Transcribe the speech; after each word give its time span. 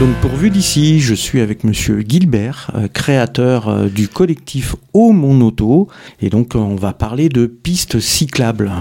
Donc 0.00 0.14
pour 0.22 0.30
Vue 0.30 0.48
d'ici, 0.48 0.98
je 0.98 1.12
suis 1.12 1.42
avec 1.42 1.62
Monsieur 1.62 2.02
Gilbert, 2.08 2.70
euh, 2.74 2.88
créateur 2.88 3.68
euh, 3.68 3.88
du 3.88 4.08
collectif 4.08 4.74
Au 4.94 5.12
Mon 5.12 5.42
Auto, 5.42 5.88
et 6.22 6.30
donc 6.30 6.54
on 6.54 6.74
va 6.74 6.94
parler 6.94 7.28
de 7.28 7.44
pistes 7.44 8.00
cyclables. 8.00 8.72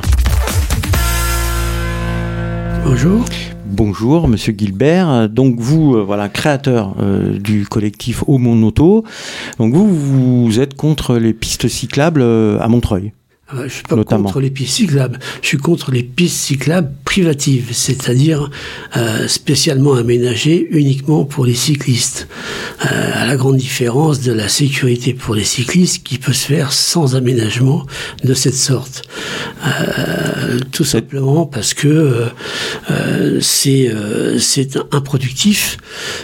Bonjour. 2.86 3.26
Bonjour 3.66 4.30
Monsieur 4.30 4.56
Gilbert. 4.58 5.28
Donc 5.28 5.60
vous, 5.60 5.98
euh, 5.98 6.04
voilà, 6.04 6.30
créateur 6.30 6.96
du 7.38 7.66
collectif 7.66 8.24
Au 8.28 8.38
Mon 8.38 8.64
Auto. 8.64 9.04
Donc 9.58 9.74
vous, 9.74 9.90
vous 9.90 10.62
êtes 10.62 10.76
contre 10.76 11.18
les 11.18 11.34
pistes 11.34 11.68
cyclables 11.68 12.22
à 12.22 12.68
Montreuil. 12.70 13.12
Bah, 13.52 13.64
je 13.66 13.74
suis 13.74 13.84
pas 13.84 13.96
contre 14.04 14.40
les 14.40 14.52
pistes 14.52 14.76
cyclables. 14.76 15.20
Je 15.42 15.48
suis 15.48 15.58
contre 15.58 15.92
les 15.92 16.04
pistes 16.04 16.38
cyclables 16.38 16.92
privatives, 17.04 17.70
c'est-à-dire 17.72 18.52
euh, 18.96 19.28
spécialement 19.28 19.96
aménagées 19.96 20.68
uniquement 20.72 21.26
pour 21.26 21.46
les 21.46 21.56
cyclistes. 21.56 22.28
Euh, 22.86 23.12
à 23.14 23.26
la 23.26 23.36
grande 23.36 23.58
différence 23.58 24.22
de 24.22 24.32
la 24.32 24.48
sécurité 24.48 25.14
pour 25.14 25.36
les 25.36 25.44
cyclistes 25.44 26.04
qui 26.04 26.18
peut 26.18 26.32
se 26.32 26.46
faire 26.46 26.72
sans 26.72 27.16
aménagement 27.16 27.86
de 28.24 28.34
cette 28.34 28.56
sorte. 28.56 29.04
Euh, 29.66 30.60
tout 30.72 30.86
simplement 30.86 31.46
parce 31.46 31.74
que 31.74 32.30
euh, 32.90 33.40
c'est 33.42 33.90
euh, 33.90 34.40
c'est 34.40 34.78
improductif 34.92 35.78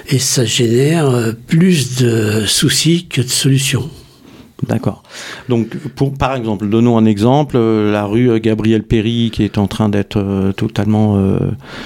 et 0.07 0.20
ça 0.20 0.46
génère 0.46 1.34
plus 1.48 1.98
de 1.98 2.46
soucis 2.46 3.07
que 3.07 3.21
de 3.21 3.30
solutions. 3.30 3.90
D'accord. 4.64 5.04
Donc, 5.50 5.76
pour, 5.95 6.14
par 6.14 6.36
exemple, 6.36 6.68
donnons 6.68 6.98
un 6.98 7.05
exemple, 7.05 7.58
euh, 7.58 7.91
la 7.91 8.05
rue 8.05 8.40
Gabriel 8.40 8.84
Péry 8.84 9.30
qui 9.32 9.44
est 9.44 9.58
en 9.58 9.68
train 9.68 9.90
d'être 9.90 10.18
euh, 10.18 10.54
totalement, 10.54 11.18
euh, 11.18 11.40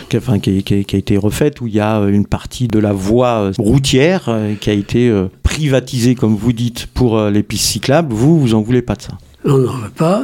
qui, 0.09 0.17
enfin, 0.17 0.39
qui, 0.39 0.63
qui, 0.63 0.95
a 0.95 0.99
été 0.99 1.17
refaite, 1.17 1.61
où 1.61 1.67
il 1.67 1.73
y 1.73 1.79
a 1.79 1.99
une 2.01 2.27
partie 2.27 2.67
de 2.67 2.77
la 2.77 2.93
voie 2.93 3.51
routière 3.57 4.29
qui 4.61 4.69
a 4.69 4.73
été 4.73 5.11
privatisée, 5.41 6.13
comme 6.13 6.35
vous 6.35 6.53
dites, 6.53 6.85
pour 6.87 7.19
les 7.19 7.43
pistes 7.43 7.65
cyclables. 7.65 8.13
Vous, 8.13 8.39
vous 8.39 8.53
en 8.53 8.61
voulez 8.61 8.81
pas 8.81 8.95
de 8.95 9.01
ça? 9.01 9.17
On 9.45 9.57
n'en 9.57 9.73
veut 9.73 9.89
pas, 9.89 10.23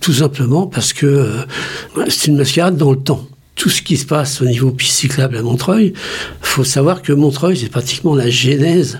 tout 0.00 0.12
simplement 0.12 0.66
parce 0.66 0.92
que 0.92 1.28
c'est 2.08 2.30
une 2.30 2.38
mascarade 2.38 2.76
dans 2.76 2.90
le 2.92 2.98
temps 2.98 3.26
tout 3.54 3.68
ce 3.68 3.82
qui 3.82 3.96
se 3.96 4.04
passe 4.04 4.42
au 4.42 4.46
niveau 4.46 4.72
piste 4.72 4.94
cyclable 4.94 5.36
à 5.36 5.42
Montreuil, 5.42 5.92
faut 6.40 6.64
savoir 6.64 7.02
que 7.02 7.12
Montreuil, 7.12 7.56
c'est 7.56 7.68
pratiquement 7.68 8.16
la 8.16 8.28
genèse 8.28 8.98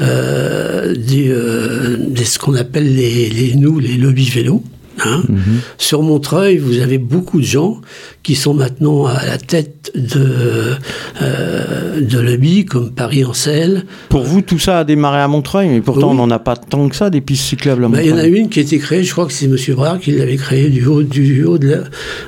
euh, 0.00 0.94
des, 0.94 1.28
euh, 1.28 2.14
ce 2.24 2.38
qu'on 2.38 2.54
appelle 2.54 2.94
les, 2.94 3.28
les, 3.30 3.54
nous, 3.54 3.78
les 3.78 3.96
lobbies 3.96 4.30
vélos. 4.30 4.62
Hein. 5.04 5.22
Mhm. 5.28 5.60
Sur 5.78 6.02
Montreuil, 6.02 6.58
vous 6.58 6.78
avez 6.78 6.98
beaucoup 6.98 7.40
de 7.40 7.46
gens 7.46 7.80
qui 8.22 8.34
sont 8.34 8.54
maintenant 8.54 9.06
à 9.06 9.24
la 9.26 9.38
tête 9.38 9.90
de, 9.94 10.74
euh, 11.22 12.00
de 12.00 12.18
lobbies 12.18 12.64
comme 12.64 12.92
Paris 12.92 13.24
en 13.24 13.32
selle. 13.32 13.84
Pour 14.08 14.22
vous, 14.22 14.40
tout 14.40 14.58
ça 14.58 14.80
a 14.80 14.84
démarré 14.84 15.20
à 15.20 15.28
Montreuil, 15.28 15.68
mais 15.68 15.80
pourtant 15.80 16.12
on 16.12 16.14
n'en 16.14 16.30
a 16.30 16.38
pas 16.38 16.56
tant 16.56 16.88
que 16.88 16.96
ça 16.96 17.10
des 17.10 17.20
pistes 17.20 17.44
cyclables 17.44 17.84
à 17.84 17.88
Montreuil. 17.88 18.10
Bah, 18.10 18.16
il 18.16 18.18
y 18.18 18.20
en 18.20 18.24
a 18.24 18.26
une 18.26 18.48
qui 18.48 18.60
a 18.60 18.62
été 18.62 18.78
créée, 18.78 19.04
je 19.04 19.12
crois 19.12 19.26
que 19.26 19.32
c'est 19.32 19.46
M. 19.46 19.56
Brard 19.74 19.98
qui 19.98 20.12
l'avait 20.12 20.36
créée 20.36 20.70
du 20.70 20.86
haut, 20.86 21.02
du 21.02 21.44
haut 21.44 21.58
de 21.58 21.68
la, 21.68 21.78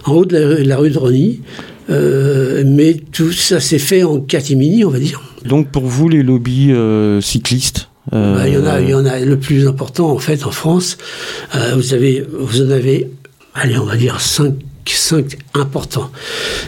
en 0.05 0.15
haut 0.15 0.25
de 0.25 0.37
la, 0.37 0.77
rue 0.77 0.91
de 0.91 0.99
Rony. 0.99 1.41
Euh, 1.89 2.65
mais 2.67 2.97
tout 3.13 3.31
ça 3.31 3.61
s'est 3.61 3.79
fait 3.79 4.03
en 4.03 4.21
catimini, 4.21 4.85
on 4.85 4.91
va 4.91 4.99
dire. 4.99 5.23
Donc 5.47 5.71
pour 5.71 5.85
vous, 5.85 6.09
les 6.09 6.23
lobbies 6.23 6.73
euh, 6.73 7.21
cyclistes 7.21 7.89
euh, 8.13 8.37
bah, 8.37 8.47
il, 8.47 8.55
y 8.55 8.57
en 8.57 8.67
a, 8.67 8.81
il 8.81 8.91
y 8.91 8.95
en 8.95 9.05
a 9.05 9.19
le 9.19 9.37
plus 9.37 9.67
important 9.67 10.11
en 10.11 10.19
fait 10.19 10.47
en 10.47 10.53
France. 10.53 10.97
Euh, 11.57 11.73
vous, 11.75 11.93
avez, 11.93 12.25
vous 12.39 12.63
en 12.63 12.71
avez, 12.71 13.11
allez, 13.55 13.77
on 13.79 13.85
va 13.85 13.97
dire 13.97 14.21
5, 14.21 14.55
5 14.85 15.37
importants. 15.55 16.11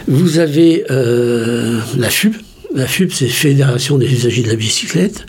Vous 0.07 0.39
avez 0.39 0.83
la 0.89 2.09
FUB. 2.09 2.33
La 2.75 2.85
FUB, 2.85 3.09
c'est 3.11 3.29
Fédération 3.29 3.97
des 3.97 4.11
usagers 4.11 4.43
de 4.43 4.49
la 4.49 4.55
bicyclette. 4.55 5.25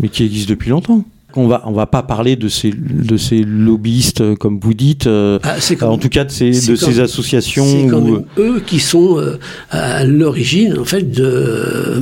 Mais 0.00 0.08
qui 0.08 0.24
existe 0.24 0.48
depuis 0.48 0.70
longtemps 0.70 1.04
on 1.36 1.46
va 1.46 1.62
on 1.66 1.72
va 1.72 1.86
pas 1.86 2.02
parler 2.02 2.36
de 2.36 2.48
ces 2.48 2.72
de 2.72 3.16
ces 3.16 3.42
lobbyistes 3.42 4.20
euh, 4.20 4.36
comme 4.36 4.58
vous 4.60 4.74
dites 4.74 5.06
euh, 5.06 5.38
ah, 5.42 5.56
en 5.86 5.98
tout 5.98 6.08
cas 6.08 6.24
de 6.24 6.30
ces 6.30 6.50
de 6.50 6.76
ces 6.76 7.00
associations 7.00 7.64
c'est 7.64 7.86
quand 7.86 8.24
eux 8.38 8.62
qui 8.66 8.80
sont 8.80 9.18
euh, 9.18 9.38
à 9.70 10.04
l'origine 10.04 10.78
en 10.78 10.84
fait 10.84 11.10
de 11.10 12.00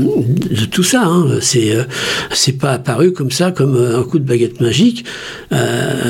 de 0.50 0.65
tout 0.67 0.83
ça 0.83 1.05
hein. 1.05 1.39
c'est 1.41 1.75
c'est 2.33 2.59
pas 2.59 2.72
apparu 2.72 3.12
comme 3.12 3.31
ça 3.31 3.50
comme 3.50 3.77
un 3.77 4.03
coup 4.05 4.19
de 4.19 4.25
baguette 4.25 4.61
magique 4.61 5.05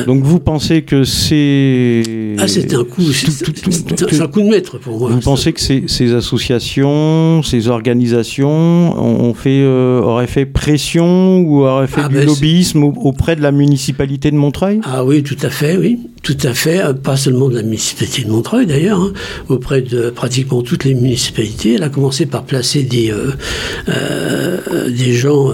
donc 0.06 0.22
vous 0.22 0.40
pensez 0.40 0.82
que 0.82 1.04
c'est 1.04 2.02
ah 2.38 2.48
c'était 2.48 2.76
un 2.76 2.84
coup 2.84 3.02
c'est 3.02 4.20
un 4.20 4.28
coup 4.28 4.42
de 4.42 4.48
maître 4.48 4.78
pour 4.78 4.98
moi 4.98 5.10
vous 5.10 5.20
pensez 5.20 5.52
que 5.52 5.60
ces, 5.60 5.84
ces 5.86 6.12
associations 6.14 7.42
ces 7.42 7.68
organisations 7.68 9.00
ont 9.00 9.34
fait 9.34 9.64
auraient 9.64 10.26
fait 10.26 10.46
pression 10.46 11.38
ou 11.38 11.64
auraient 11.64 11.86
fait 11.86 12.02
ah, 12.04 12.08
du 12.08 12.16
ben, 12.16 12.26
lobbyisme 12.26 12.84
au 12.84 13.13
auprès 13.14 13.36
de 13.36 13.42
la 13.42 13.52
municipalité 13.52 14.32
de 14.32 14.36
Montreuil? 14.36 14.80
Ah 14.82 15.04
oui, 15.04 15.22
tout 15.22 15.36
à 15.40 15.48
fait, 15.48 15.76
oui. 15.76 16.00
Tout 16.24 16.36
à 16.42 16.52
fait. 16.52 16.80
Euh, 16.80 16.92
pas 16.92 17.16
seulement 17.16 17.48
de 17.48 17.54
la 17.54 17.62
municipalité 17.62 18.24
de 18.24 18.28
Montreuil, 18.28 18.66
d'ailleurs. 18.66 19.00
Hein. 19.00 19.12
Auprès 19.48 19.82
de 19.82 20.10
pratiquement 20.10 20.62
toutes 20.62 20.84
les 20.84 20.94
municipalités. 20.94 21.74
Elle 21.74 21.84
a 21.84 21.88
commencé 21.88 22.26
par 22.26 22.42
placer 22.42 22.82
des, 22.82 23.12
euh, 23.12 23.30
euh, 23.88 24.90
des 24.90 25.12
gens 25.12 25.52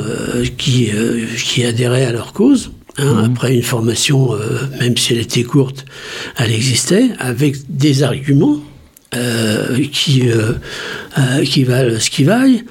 qui, 0.57 0.91
qui 1.37 1.65
adhéraient 1.65 2.07
à 2.07 2.13
leur 2.13 2.33
cause. 2.33 2.73
Hein. 2.97 3.05
Mmh. 3.05 3.25
Après 3.25 3.55
une 3.55 3.63
formation, 3.63 4.31
même 4.81 4.97
si 4.97 5.13
elle 5.13 5.21
était 5.21 5.43
courte, 5.43 5.85
elle 6.39 6.53
existait, 6.53 7.11
avec 7.19 7.57
des 7.69 8.03
arguments 8.03 8.59
qui, 9.93 10.23
qui 11.45 11.65
valent 11.65 11.99
ce 11.99 12.11
qui 12.11 12.25
vaille. 12.25 12.65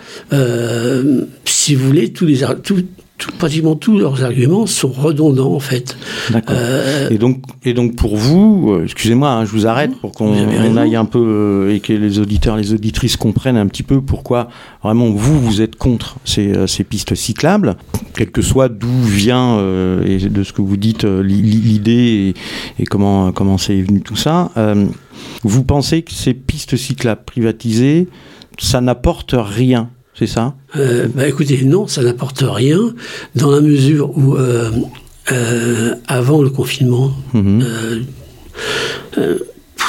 si 1.46 1.76
vous 1.76 1.86
voulez, 1.86 2.12
tous 2.12 2.26
les, 2.26 2.40
tout, 2.64 2.84
pratiquement 3.28 3.76
tous 3.76 3.98
leurs 3.98 4.24
arguments 4.24 4.66
sont 4.66 4.90
redondants 4.90 5.54
en 5.54 5.60
fait. 5.60 5.98
D'accord. 6.30 6.56
Euh, 6.58 7.10
et 7.10 7.18
donc, 7.18 7.44
et 7.66 7.74
donc 7.74 7.96
pour 7.96 8.16
vous, 8.16 8.72
euh, 8.72 8.84
excusez-moi, 8.84 9.30
hein, 9.30 9.46
je 9.46 9.52
vous 9.52 9.68
arrête 9.68 9.96
pour 10.00 10.12
qu'on 10.12 10.78
aille 10.78 10.96
un 10.96 11.06
peu 11.06 11.20
euh, 11.20 11.74
et 11.74 11.80
que 11.80 11.94
les 11.94 12.20
auditeurs, 12.20 12.58
les 12.58 12.74
auditrices 12.74 13.18
comprennent 13.18 13.58
un 13.58 13.68
petit 13.68 13.84
peu 13.84 14.02
pourquoi 14.02 14.50
vraiment 14.84 15.10
vous 15.10 15.40
vous 15.40 15.62
êtes 15.62 15.76
contre 15.76 16.18
ces, 16.26 16.68
ces 16.68 16.84
pistes 16.84 17.16
cyclables, 17.16 17.76
quel 18.16 18.32
que 18.32 18.42
soit 18.42 18.70
d'où 18.70 19.02
vient 19.04 19.60
et 20.06 20.18
de 20.18 20.44
ce 20.44 20.54
que 20.54 20.62
vous 20.62 20.78
dites 20.78 21.04
l'idée 21.04 22.34
et, 22.78 22.82
et, 22.82 22.86
comment 22.86 23.32
comment 23.32 23.58
c'est 23.58 23.82
venu 23.82 24.02
tout 24.02 24.16
ça. 24.16 24.52
vous 25.44 25.64
pensez 25.64 26.02
que 26.02 26.12
ces 26.12 26.34
pistes 26.34 26.76
cyclables 26.76 27.24
privatisées, 27.26 28.08
ça 28.58 28.82
n'apporte 28.82 29.36
rien 29.38 29.90
c'est 30.20 30.28
ça? 30.28 30.54
Euh, 30.76 31.08
bah 31.16 31.28
Écoutez, 31.30 31.64
non, 31.64 31.88
ça 31.88 32.04
n'apporte 32.04 32.44
rien, 32.46 32.94
dans 33.36 33.52
la 33.52 33.62
mesure 33.62 34.18
où, 34.18 34.36
euh, 34.36 34.70
euh, 35.32 35.96
avant 36.08 36.42
le 36.42 36.50
confinement, 36.50 37.14
mhm. 37.34 37.64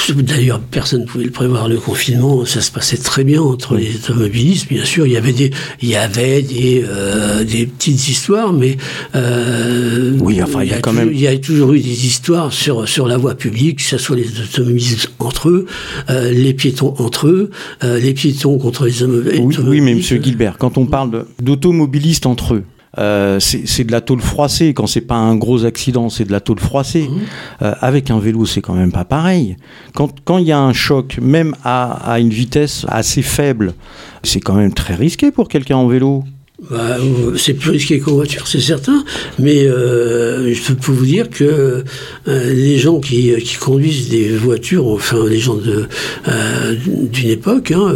D'ailleurs, 0.09 0.61
personne 0.61 1.03
ne 1.03 1.07
pouvait 1.07 1.25
le 1.25 1.31
prévoir, 1.31 1.69
le 1.69 1.79
confinement. 1.79 2.45
Ça 2.45 2.61
se 2.61 2.71
passait 2.71 2.97
très 2.97 3.25
bien 3.25 3.43
entre 3.43 3.77
les 3.77 3.97
automobilistes. 3.97 4.69
Bien 4.69 4.85
sûr, 4.85 5.07
il 5.07 5.13
y 5.13 5.17
avait 5.17 5.33
des, 5.33 5.51
il 5.83 5.89
y 5.89 5.97
avait 5.97 6.43
des, 6.43 6.85
euh, 6.87 7.45
des 7.45 7.67
petites 7.67 8.09
histoires, 8.09 8.53
mais 8.53 8.77
euh, 9.15 10.17
oui, 10.21 10.43
enfin, 10.43 10.63
il 10.63 10.71
y, 10.71 10.73
a, 10.73 10.81
quand 10.81 10.93
même, 10.93 11.11
il 11.13 11.21
y 11.21 11.27
a 11.27 11.37
toujours 11.39 11.73
eu 11.73 11.81
des 11.81 12.07
histoires 12.07 12.53
sur 12.53 12.89
sur 12.89 13.07
la 13.07 13.17
voie 13.17 13.35
publique, 13.35 13.79
que 13.79 13.83
ce 13.83 13.99
soit 13.99 14.17
les 14.17 14.41
automobilistes 14.41 15.11
entre 15.19 15.49
eux, 15.49 15.67
euh, 16.09 16.31
les 16.33 16.55
piétons 16.55 16.95
entre 16.99 17.29
eux, 17.29 17.51
les 17.83 18.15
piétons 18.15 18.59
contre 18.59 18.87
les 18.87 19.03
automobilistes. 19.03 19.59
Oui, 19.61 19.69
oui, 19.69 19.81
mais 19.81 19.95
Monsieur 19.95 20.21
Gilbert, 20.23 20.57
quand 20.59 20.79
on 20.79 20.87
parle 20.87 21.27
d'automobilistes 21.41 22.27
entre 22.27 22.55
eux, 22.55 22.65
euh, 23.01 23.41
c'est 23.41 23.85
de 23.85 23.93
la 23.93 24.01
tôle 24.01 24.21
froissée. 24.21 24.75
Quand 24.75 24.87
c'est 24.87 25.01
pas 25.01 25.17
un 25.17 25.37
gros 25.37 25.65
accident, 25.65 26.09
c'est 26.11 26.25
de 26.25 26.33
la 26.33 26.41
tôle 26.41 26.59
froissée. 26.59 27.09
Mmh. 27.09 27.21
Euh, 27.63 27.75
avec 27.81 28.11
un 28.11 28.19
vélo, 28.19 28.47
c'est 28.47 28.61
quand 28.61 28.75
même 28.75 28.93
pas 28.93 29.05
pareil. 29.05 29.57
Quand 29.95 30.39
il 30.39 30.47
y 30.47 30.53
a 30.53 30.61
un 30.61 30.73
choc, 30.73 31.19
même 31.21 31.55
à, 31.65 32.13
à 32.13 32.19
une 32.21 32.31
vitesse 32.31 32.85
assez 32.89 33.23
faible, 33.23 33.75
c'est 34.23 34.41
quand 34.41 34.55
même 34.55 34.75
très 34.75 34.95
risqué 34.95 35.31
pour 35.31 35.49
quelqu'un 35.49 35.77
en 35.77 35.87
vélo. 35.87 36.25
Bah, 36.69 36.99
c'est 37.37 37.55
plus 37.55 37.71
risqué 37.71 38.01
qu'en 38.01 38.13
voiture, 38.13 38.47
c'est 38.47 38.61
certain, 38.61 39.03
mais 39.39 39.65
euh, 39.65 40.53
je 40.53 40.73
peux 40.75 40.93
vous 40.93 41.07
dire 41.07 41.31
que 41.31 41.85
euh, 42.29 42.53
les 42.53 42.77
gens 42.77 43.01
qui, 43.01 43.35
qui, 43.43 43.57
conduisent 43.57 44.11
des 44.11 44.29
voitures, 44.29 44.87
enfin 44.87 45.27
les 45.27 45.39
gens 45.39 45.59
euh, 45.59 46.77
d'une 46.85 47.31
époque, 47.31 47.71
hein, 47.71 47.95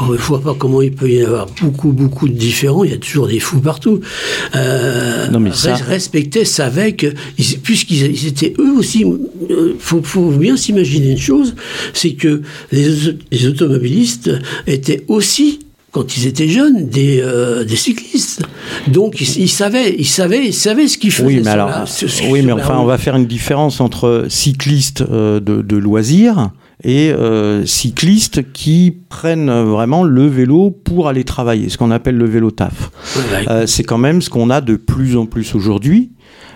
on 0.00 0.12
ne 0.12 0.16
voit 0.16 0.40
pas 0.40 0.54
comment 0.56 0.80
il 0.80 0.92
peut 0.92 1.10
y 1.10 1.22
avoir 1.22 1.46
beaucoup 1.60 1.90
beaucoup 1.90 2.28
de 2.28 2.34
différents. 2.34 2.84
Il 2.84 2.92
y 2.92 2.94
a 2.94 2.98
toujours 2.98 3.26
des 3.26 3.40
fous 3.40 3.60
partout. 3.60 4.00
non 4.54 5.40
mais 5.40 5.50
ça... 5.52 5.74
respectaient, 5.74 6.44
savaient 6.44 6.92
que 6.92 7.08
puisqu'ils 7.62 8.28
étaient 8.28 8.54
eux 8.60 8.72
aussi, 8.78 9.04
faut, 9.80 10.02
faut 10.02 10.30
bien 10.30 10.56
s'imaginer 10.56 11.10
une 11.10 11.18
chose, 11.18 11.56
c'est 11.92 12.12
que 12.12 12.42
les, 12.70 13.16
les 13.32 13.46
automobilistes 13.48 14.30
étaient 14.68 15.04
aussi 15.08 15.58
quand 15.94 16.16
ils 16.16 16.26
étaient 16.26 16.48
jeunes, 16.48 16.88
des, 16.88 17.20
euh, 17.22 17.62
des 17.62 17.76
cyclistes. 17.76 18.42
Donc 18.88 19.20
ils, 19.20 19.48
savaient, 19.48 19.94
ils 19.96 20.04
savaient, 20.04 20.44
ils 20.44 20.52
savaient 20.52 20.88
ce 20.88 20.98
qu'ils 20.98 21.12
faisaient. 21.12 21.26
Oui, 21.26 21.40
mais 21.42 21.50
alors, 21.50 21.70
oui, 22.28 22.42
mais 22.42 22.50
enfin, 22.50 22.78
on 22.78 22.84
va 22.84 22.98
faire 22.98 23.14
une 23.14 23.26
différence 23.26 23.80
entre 23.80 24.26
cyclistes 24.28 25.04
euh, 25.08 25.38
de, 25.38 25.62
de, 25.62 25.76
loisirs 25.76 26.50
et 26.82 27.12
euh, 27.12 27.64
cyclistes 27.64 28.52
qui 28.52 28.92
prennent 29.08 29.62
vraiment 29.62 30.02
le 30.02 30.26
vélo 30.26 30.72
pour 30.72 31.06
aller 31.06 31.22
travailler, 31.22 31.68
ce 31.68 31.78
qu'on 31.78 31.92
appelle 31.92 32.16
le 32.16 32.26
vélo 32.26 32.50
taf. 32.50 32.90
C'est 33.66 33.84
quand 33.84 33.98
même 33.98 34.20
ce 34.20 34.30
qu'on 34.30 34.50
a 34.50 34.60
de 34.60 34.74
plus 34.74 35.16
en 35.16 35.26
plus 35.26 35.54
aujourd'hui. 35.54 36.10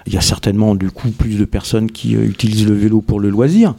Il 0.09 0.15
y 0.15 0.17
a 0.17 0.23
certainement 0.23 0.75
du 0.75 0.91
coup 0.91 1.11
plus 1.11 1.37
de 1.37 1.45
personnes 1.45 1.91
qui 1.91 2.17
euh, 2.17 2.25
utilisent 2.25 2.67
le 2.67 2.75
vélo 2.75 3.03
pour 3.03 3.21
le 3.21 3.29
loisir. 3.29 3.75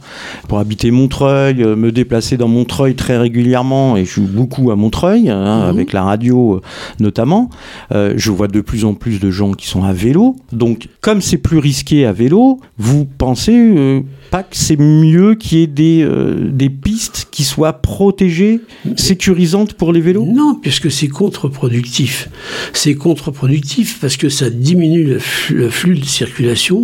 Pour 0.46 0.60
habiter 0.60 0.92
Montreuil, 0.92 1.60
euh, 1.60 1.74
me 1.74 1.90
déplacer 1.90 2.36
dans 2.36 2.46
Montreuil 2.46 2.94
très 2.94 3.18
régulièrement, 3.18 3.96
et 3.96 4.04
je 4.04 4.12
suis 4.12 4.20
beaucoup 4.20 4.70
à 4.70 4.76
Montreuil, 4.76 5.28
hein, 5.28 5.64
mhm. 5.64 5.68
avec 5.68 5.92
la 5.92 6.04
radio 6.04 6.54
euh, 6.54 6.60
notamment, 7.00 7.50
je 7.90 8.30
vois 8.30 8.46
de 8.46 8.60
plus 8.60 8.84
en 8.84 8.94
plus 8.94 9.18
de 9.18 9.30
gens 9.32 9.52
qui 9.54 9.66
sont 9.66 9.82
à 9.82 9.92
vélo. 9.92 10.36
Donc 10.52 10.88
comme 11.00 11.20
c'est 11.20 11.38
plus 11.38 11.58
risqué 11.58 12.06
à 12.06 12.12
vélo, 12.12 12.60
vous 12.78 13.06
pensez 13.06 14.04
pas 14.30 14.44
que 14.44 14.56
c'est 14.56 14.78
mieux 14.78 15.34
qu'il 15.34 15.58
y 15.58 15.62
ait 15.62 15.66
des, 15.66 16.08
des 16.52 16.70
pistes 16.70 17.26
qui 17.32 17.42
soient 17.42 17.72
protégées, 17.72 18.60
sécurisantes 18.96 19.74
pour 19.74 19.92
les 19.92 20.00
vélos? 20.00 20.26
Non, 20.26 20.54
puisque 20.54 20.90
c'est 20.90 21.08
contre-productif. 21.08 22.28
C'est 22.72 22.94
contre-productif 22.94 23.98
parce 24.00 24.16
que 24.16 24.28
ça 24.28 24.50
diminue 24.50 25.04
le, 25.04 25.18
le 25.50 25.70
flux 25.70 25.98
de 25.98 26.04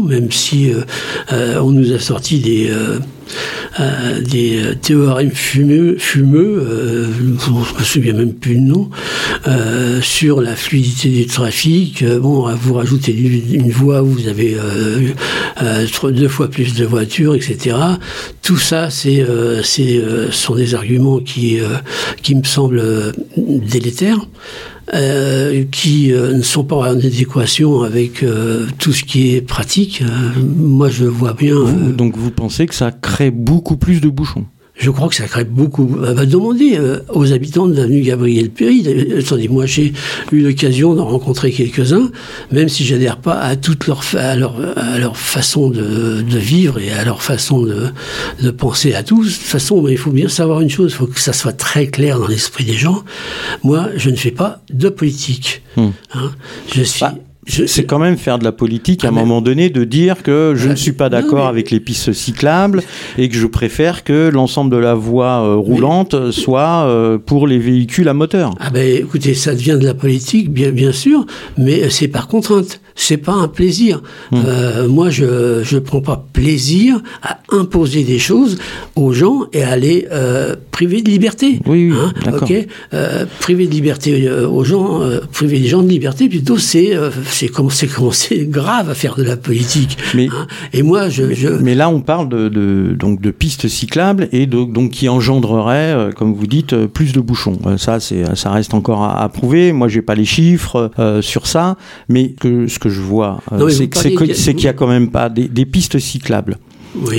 même 0.08 0.30
si 0.30 0.72
euh, 0.72 0.82
euh, 1.32 1.60
on 1.60 1.70
nous 1.70 1.92
a 1.92 1.98
sorti 1.98 2.38
des 2.38 2.70
euh, 2.70 2.98
théorèmes 4.80 5.30
fumeux, 5.30 5.96
fumeux 5.98 7.08
je 7.18 7.22
me 7.22 7.84
souviens 7.84 8.12
même 8.12 8.32
plus 8.32 8.54
le 8.54 8.60
nom, 8.60 8.90
sur 10.00 10.40
la 10.40 10.56
fluidité 10.56 11.08
du 11.08 11.26
trafic. 11.26 12.04
bon, 12.04 12.48
vous 12.54 12.74
rajoutez 12.74 13.12
une 13.12 13.70
voie 13.70 14.02
où 14.02 14.06
vous 14.06 14.28
avez 14.28 14.56
deux 16.12 16.28
fois 16.28 16.48
plus 16.48 16.74
de 16.74 16.84
voitures, 16.84 17.34
etc. 17.34 17.76
Tout 18.42 18.58
ça, 18.58 18.90
c'est, 18.90 19.26
sont 20.30 20.54
des 20.54 20.74
arguments 20.74 21.18
qui, 21.18 21.58
qui 22.22 22.34
me 22.34 22.44
semblent 22.44 23.12
délétères. 23.36 24.26
Euh, 24.94 25.64
qui 25.72 26.12
euh, 26.12 26.34
ne 26.34 26.42
sont 26.42 26.62
pas 26.62 26.76
en 26.76 26.82
adéquation 26.84 27.82
avec 27.82 28.22
euh, 28.22 28.68
tout 28.78 28.92
ce 28.92 29.02
qui 29.02 29.34
est 29.34 29.40
pratique. 29.40 30.04
moi, 30.38 30.88
je 30.88 31.04
vois 31.04 31.32
bien. 31.32 31.60
donc, 31.64 32.16
vous 32.16 32.30
pensez 32.30 32.66
que 32.66 32.74
ça 32.74 32.92
crée 32.92 33.32
beaucoup 33.32 33.76
plus 33.76 34.00
de 34.00 34.08
bouchons? 34.08 34.46
Je 34.78 34.90
crois 34.90 35.08
que 35.08 35.14
ça 35.14 35.26
crée 35.26 35.44
beaucoup. 35.44 35.86
Va 35.86 36.26
demander 36.26 36.78
aux 37.08 37.32
habitants 37.32 37.66
de 37.66 37.74
l'avenue 37.74 38.02
Gabriel 38.02 38.50
Péry. 38.50 38.86
Attendez, 39.18 39.48
moi 39.48 39.66
j'ai 39.66 39.92
eu 40.32 40.40
l'occasion 40.40 40.94
d'en 40.94 41.06
rencontrer 41.06 41.50
quelques-uns, 41.50 42.10
même 42.52 42.68
si 42.68 42.84
j'adhère 42.84 43.16
pas 43.16 43.40
à 43.40 43.56
toute 43.56 43.86
leur, 43.86 44.02
à 44.14 44.36
leur, 44.36 44.56
à 44.76 44.98
leur 44.98 45.16
façon 45.16 45.70
de, 45.70 46.22
de, 46.22 46.38
vivre 46.38 46.78
et 46.78 46.92
à 46.92 47.04
leur 47.04 47.22
façon 47.22 47.62
de, 47.62 47.88
de 48.42 48.50
penser 48.50 48.94
à 48.94 49.02
tout. 49.02 49.24
De 49.24 49.30
toute 49.30 49.34
façon, 49.34 49.86
il 49.88 49.98
faut 49.98 50.10
bien 50.10 50.28
savoir 50.28 50.60
une 50.60 50.70
chose, 50.70 50.92
il 50.92 50.96
faut 50.96 51.06
que 51.06 51.20
ça 51.20 51.32
soit 51.32 51.52
très 51.52 51.86
clair 51.86 52.18
dans 52.18 52.28
l'esprit 52.28 52.64
des 52.64 52.76
gens. 52.76 53.02
Moi, 53.62 53.88
je 53.96 54.10
ne 54.10 54.16
fais 54.16 54.30
pas 54.30 54.60
de 54.70 54.88
politique. 54.88 55.62
Hmm. 55.76 55.90
Hein. 56.14 56.32
Je 56.74 56.82
suis. 56.82 57.00
Bah, 57.00 57.14
c'est 57.46 57.84
quand 57.84 57.98
même 57.98 58.16
faire 58.16 58.38
de 58.38 58.44
la 58.44 58.52
politique 58.52 59.04
à 59.04 59.08
un 59.08 59.10
ah, 59.10 59.20
moment 59.20 59.40
donné 59.40 59.70
de 59.70 59.84
dire 59.84 60.22
que 60.22 60.54
je 60.56 60.68
ne 60.68 60.74
suis 60.74 60.92
pas 60.92 61.08
d'accord 61.08 61.46
avec 61.46 61.70
les 61.70 61.80
pistes 61.80 62.12
cyclables 62.12 62.82
et 63.18 63.28
que 63.28 63.36
je 63.36 63.46
préfère 63.46 64.04
que 64.04 64.28
l'ensemble 64.28 64.70
de 64.70 64.76
la 64.76 64.94
voie 64.94 65.42
euh, 65.42 65.54
roulante 65.54 66.30
soit 66.30 66.86
euh, 66.86 67.18
pour 67.18 67.46
les 67.46 67.58
véhicules 67.58 68.08
à 68.08 68.14
moteur. 68.14 68.54
Ah 68.60 68.70
ben 68.70 68.86
écoutez, 68.96 69.34
ça 69.34 69.54
devient 69.54 69.78
de 69.80 69.86
la 69.86 69.94
politique 69.94 70.50
bien 70.50 70.70
bien 70.70 70.92
sûr, 70.92 71.26
mais 71.56 71.88
c'est 71.90 72.08
par 72.08 72.28
contrainte 72.28 72.80
c'est 72.96 73.18
pas 73.18 73.34
un 73.34 73.46
plaisir. 73.46 74.02
Euh, 74.32 74.88
moi, 74.88 75.10
je 75.10 75.62
je 75.62 75.78
prends 75.78 76.00
pas 76.00 76.26
plaisir 76.32 77.00
à 77.22 77.38
imposer 77.50 78.02
des 78.02 78.18
choses 78.18 78.58
aux 78.96 79.12
gens 79.12 79.42
et 79.52 79.62
à 79.62 79.76
les 79.76 80.08
euh, 80.10 80.56
priver 80.72 81.02
de 81.02 81.10
liberté. 81.10 81.60
Oui, 81.66 81.92
oui 81.92 81.94
hein, 81.96 82.12
ok? 82.40 82.52
Euh, 82.94 83.26
priver 83.38 83.66
de 83.66 83.72
liberté 83.72 84.26
euh, 84.26 84.48
aux 84.48 84.64
gens, 84.64 85.02
euh, 85.02 85.20
priver 85.30 85.58
les 85.58 85.68
gens 85.68 85.82
de 85.82 85.88
liberté, 85.88 86.28
plutôt 86.28 86.56
c'est 86.56 86.96
euh, 86.96 87.10
c'est 87.38 87.48
commencer 87.48 87.88
c'est 88.12 88.46
grave 88.46 88.90
à 88.90 88.94
faire 88.94 89.16
de 89.16 89.22
la 89.22 89.36
politique. 89.36 89.96
Mais 90.14 90.28
hein. 90.28 90.46
et 90.72 90.82
moi, 90.82 91.08
je 91.08 91.22
mais, 91.22 91.34
je 91.34 91.48
mais, 91.48 91.74
là, 91.74 91.88
on 91.88 92.00
parle 92.00 92.28
de, 92.28 92.48
de, 92.48 92.94
donc 92.98 93.20
de 93.20 93.30
pistes 93.30 93.68
cyclables 93.68 94.28
et 94.32 94.46
de, 94.46 94.64
donc 94.64 94.90
qui 94.90 95.08
engendrerait, 95.08 96.10
comme 96.16 96.34
vous 96.34 96.46
dites, 96.46 96.86
plus 96.86 97.12
de 97.12 97.20
bouchons. 97.20 97.58
ça, 97.78 98.00
c'est 98.00 98.36
ça 98.36 98.50
reste 98.50 98.74
encore 98.74 99.02
à, 99.02 99.22
à 99.22 99.28
prouver. 99.28 99.72
Moi, 99.72 99.88
j'ai 99.88 100.02
pas 100.02 100.14
les 100.14 100.24
chiffres 100.24 100.90
sur 101.20 101.46
ça, 101.46 101.76
mais 102.08 102.30
que 102.30 102.66
ce 102.66 102.78
que 102.78 102.88
je 102.88 103.00
vois, 103.00 103.40
euh, 103.52 103.68
c'est 103.68 103.88
qu'il 103.88 104.56
n'y 104.56 104.66
a 104.68 104.72
quand 104.72 104.86
même 104.86 105.10
pas 105.10 105.28
des, 105.28 105.66
pistes 105.66 105.98
cyclables. 105.98 106.58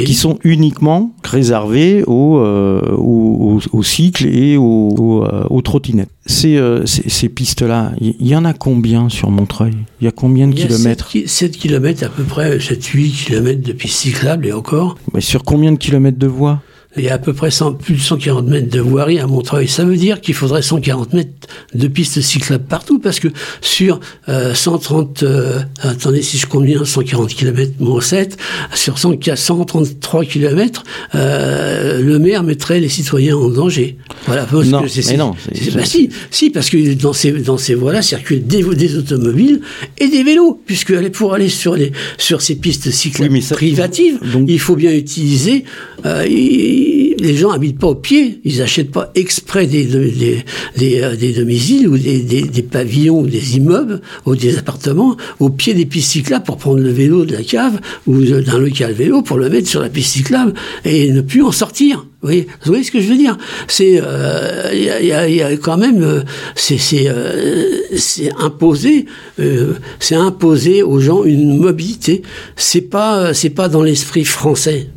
Qui 0.06 0.14
sont 0.14 0.40
uniquement 0.44 1.14
réservées 1.24 2.04
aux, 2.06 2.40
euh, 2.40 3.60
cycles 3.82 4.26
et 4.28 4.58
aux, 4.58 5.24
euh, 5.26 5.62
trottinettes. 5.62 6.10
Ces, 6.26 6.60
ces, 6.86 7.30
pistes-là, 7.30 7.94
il 8.02 8.28
y, 8.28 8.36
en 8.36 8.44
a 8.44 8.54
combien 8.54 9.08
sur 9.10 9.32
Montreuil? 9.32 9.74
Il 10.02 10.06
y 10.06 10.08
a 10.08 10.12
combien 10.12 10.48
de 10.48 10.54
kilomètres? 10.56 11.10
7, 11.26 11.58
kilomètres 11.58 12.04
à 12.04 12.10
peu 12.10 12.24
près, 12.24 12.58
7-8 12.58 13.26
kilomètres 13.26 13.62
de 13.66 13.72
pistes 13.72 13.98
cyclables 14.00 14.46
et 14.46 14.52
encore. 14.52 14.98
Mais 15.14 15.22
sur 15.22 15.44
combien 15.44 15.72
de 15.72 15.78
kilomètres 15.78 16.20
de 16.20 16.28
voies? 16.28 16.62
Il 16.98 17.06
y 17.06 17.10
a 17.10 17.16
à 17.16 17.18
peu 17.18 17.34
près 17.34 17.50
plus 17.80 17.96
de 17.96 18.00
140 18.00 18.48
mètres 18.48 18.70
de 18.70 18.80
voirie 18.80 19.20
à 19.20 19.28
Montreuil. 19.28 19.68
Ça 19.68 19.84
veut 19.84 19.98
dire 19.98 20.22
qu'il 20.22 20.34
faudrait 20.34 20.62
140 20.62 21.14
mètres 21.14 21.32
de 21.74 21.88
pistes 21.88 22.22
cyclables 22.22 22.64
partout, 22.64 23.00
parce 23.00 23.20
que 23.20 23.28
sur 23.62 24.00
130, 24.28 25.24
euh, 25.24 25.28
euh, 25.28 25.62
attendez 25.90 26.22
si 26.22 26.38
je 26.38 26.48
compte 26.48 26.66
bien, 26.66 26.84
140 26.84 27.30
km 27.34 27.72
moins 27.80 28.02
7, 28.02 28.38
sur 28.74 28.98
133 28.98 30.26
km, 30.26 30.84
euh, 31.16 32.02
le 32.02 32.20
maire 32.20 32.44
mettrait 32.44 32.80
les 32.80 32.90
citoyens 32.90 33.38
en 33.38 33.50
danger. 33.50 33.98
Voilà. 34.26 34.48
non, 34.52 34.84
mais 35.08 35.18
non. 35.18 35.36
Bah 35.74 35.86
si, 35.86 36.10
si, 36.32 36.50
parce 36.50 36.70
que 36.70 36.94
dans 36.94 37.14
ces, 37.14 37.32
dans 37.32 37.58
ces 37.58 37.76
voies-là 37.76 38.02
circulent 38.02 38.46
des, 38.46 38.64
des, 38.64 38.98
automobiles 38.98 39.62
et 39.98 40.08
des 40.08 40.24
vélos, 40.24 40.62
puisque 40.66 40.94
pour 41.12 41.34
aller 41.34 41.50
sur, 41.50 41.76
les, 41.76 41.92
sur 42.18 42.42
ces 42.42 42.56
pistes 42.56 42.92
cyclables 42.92 43.40
privatives, 43.52 44.20
il 44.48 44.60
faut 44.60 44.76
bien 44.76 44.92
utiliser... 44.92 45.64
Euh, 46.06 46.26
les 47.20 47.36
gens 47.36 47.52
habitent 47.52 47.80
pas 47.80 47.88
au 47.88 47.96
pied, 47.96 48.42
ils 48.44 48.62
achètent 48.62 48.92
pas 48.92 49.12
exprès 49.16 49.68
des, 49.68 49.86
des, 49.86 51.02
euh, 51.02 51.16
des 51.16 51.34
domiciles 51.34 51.88
ou 51.88 51.98
des, 51.98 52.20
des, 52.20 52.62
pavillons 52.64 53.22
ou 53.22 53.28
des 53.28 53.58
immeubles 53.58 54.02
ou 54.26 54.36
des 54.36 54.58
appartements 54.58 55.18
au 55.40 55.50
pied 55.50 55.74
des 55.74 55.86
pistes 55.86 56.12
cyclables 56.12 56.46
pour 56.46 56.58
prendre 56.58 56.80
le 56.80 56.92
vélo 56.92 57.26
de 57.26 57.34
la 57.34 57.44
cave 57.44 57.80
ou 58.06 58.22
d'un 58.22 58.60
local 58.60 58.94
vélo 58.94 59.22
pour 59.22 59.38
le 59.38 59.50
mettre 59.50 59.68
sur 59.68 59.82
la 59.82 59.90
piste 59.90 60.14
cyclable 60.14 60.54
et 60.86 61.12
ne 61.12 61.22
plus 61.22 61.44
en 61.44 61.52
sortir. 61.52 62.06
Oui, 62.24 62.48
vous 62.64 62.72
voyez 62.72 62.84
ce 62.84 62.92
que 62.92 63.00
je 63.00 63.08
veux 63.10 63.18
dire? 63.18 63.38
C'est, 63.68 63.92
il 63.92 64.02
euh, 64.04 64.74
y, 64.74 65.12
a, 65.12 65.30
y, 65.30 65.42
a, 65.42 65.56
quand 65.58 65.78
même, 65.78 66.02
euh, 66.02 66.24
c'est, 66.56 66.80
euh, 67.08 67.80
c'est 67.96 68.32
imposé, 68.40 69.06
c'est 70.00 70.16
imposé 70.16 70.82
aux 70.82 71.00
gens 71.00 71.24
une 71.24 71.58
mobilité. 71.58 72.24
C'est 72.56 72.82
pas, 72.82 73.36
c'est 73.36 73.52
pas 73.52 73.70
dans 73.70 73.84
l'esprit 73.84 74.26
français. 74.26 74.90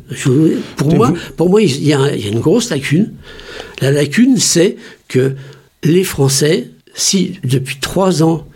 pour 0.77 0.95
moi, 0.95 1.13
pour 1.37 1.49
moi, 1.49 1.61
il 1.61 1.83
y 1.83 1.93
a 1.93 2.15
une 2.15 2.39
grosse 2.39 2.71
lacune. 2.71 3.13
La 3.81 3.91
lacune, 3.91 4.37
c'est 4.37 4.77
que 5.07 5.35
les 5.83 6.03
Français, 6.03 6.69
si 6.95 7.39
depuis 7.43 7.77
trois 7.79 8.23
ans 8.23 8.47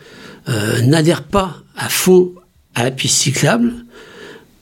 n'adhèrent 0.84 1.24
pas 1.24 1.57
à 1.77 1.89
fond 1.89 2.34
à 2.74 2.84
la 2.84 2.91
piste 2.91 3.15
cyclable, 3.15 3.85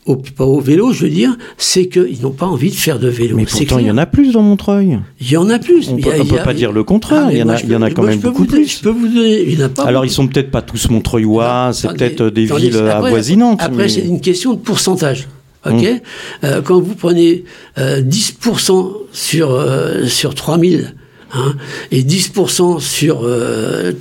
au, 0.05 0.15
pas 0.15 0.45
au 0.45 0.59
vélo, 0.59 0.91
je 0.91 1.03
veux 1.03 1.09
dire, 1.09 1.37
c'est 1.57 1.87
qu'ils 1.87 2.21
n'ont 2.21 2.31
pas 2.31 2.45
envie 2.45 2.69
de 2.69 2.75
faire 2.75 2.99
de 2.99 3.07
vélo. 3.07 3.35
Mais 3.35 3.45
pourtant, 3.45 3.79
il 3.79 3.87
y 3.87 3.91
en 3.91 3.97
a 3.97 4.05
plus 4.05 4.33
dans 4.33 4.41
Montreuil. 4.41 4.99
Il 5.21 5.31
y 5.31 5.37
en 5.37 5.49
a 5.49 5.59
plus. 5.59 5.89
On 5.89 5.97
ne 5.97 6.01
peut, 6.01 6.37
pas 6.43 6.53
dire 6.53 6.71
le 6.71 6.83
contraire. 6.83 7.25
Ah, 7.27 7.31
il 7.31 7.37
y 7.37 7.43
en 7.43 7.49
a, 7.49 7.59
il 7.59 7.69
y 7.69 7.75
en 7.75 7.81
a 7.81 7.89
quand 7.89 8.03
même 8.03 8.19
beaucoup 8.19 8.45
plus. 8.45 8.77
Je 8.77 8.83
peux 8.83 8.89
vous 8.89 9.07
donner, 9.07 9.41
il 9.41 9.57
n'y 9.57 9.63
en 9.63 9.67
a 9.67 9.69
pas. 9.69 9.83
Alors, 9.83 10.05
ils 10.05 10.11
sont 10.11 10.27
peut-être 10.27 10.51
pas 10.51 10.61
tous 10.61 10.89
montreuillois, 10.89 11.71
c'est 11.73 11.87
peut-être 11.89 12.29
des 12.29 12.45
villes 12.45 12.77
avoisinantes. 12.77 13.61
Après, 13.61 13.89
c'est 13.89 14.01
une 14.01 14.21
question 14.21 14.53
de 14.53 14.59
pourcentage. 14.59 15.27
Ok, 15.65 15.71
hum. 15.71 15.99
euh, 16.43 16.61
quand 16.61 16.81
vous 16.81 16.93
prenez 16.93 17.45
euh, 17.77 18.01
10% 18.01 18.91
sur 19.13 19.51
euh, 19.51 20.05
sur 20.07 20.35
3000 20.35 20.93
Hein, 21.35 21.55
et 21.91 22.03
10% 22.03 22.79
sur 22.79 23.21
30, 23.21 23.25
euh, 23.25 23.93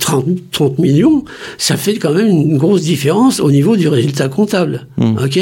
30, 0.51 0.77
millions, 0.77 1.23
ça 1.57 1.77
fait 1.77 1.95
quand 1.95 2.13
même 2.13 2.27
une 2.27 2.57
grosse 2.57 2.83
différence 2.83 3.39
au 3.39 3.49
niveau 3.49 3.75
du 3.75 3.87
résultat 3.87 4.29
comptable. 4.29 4.87
Ok? 4.97 5.39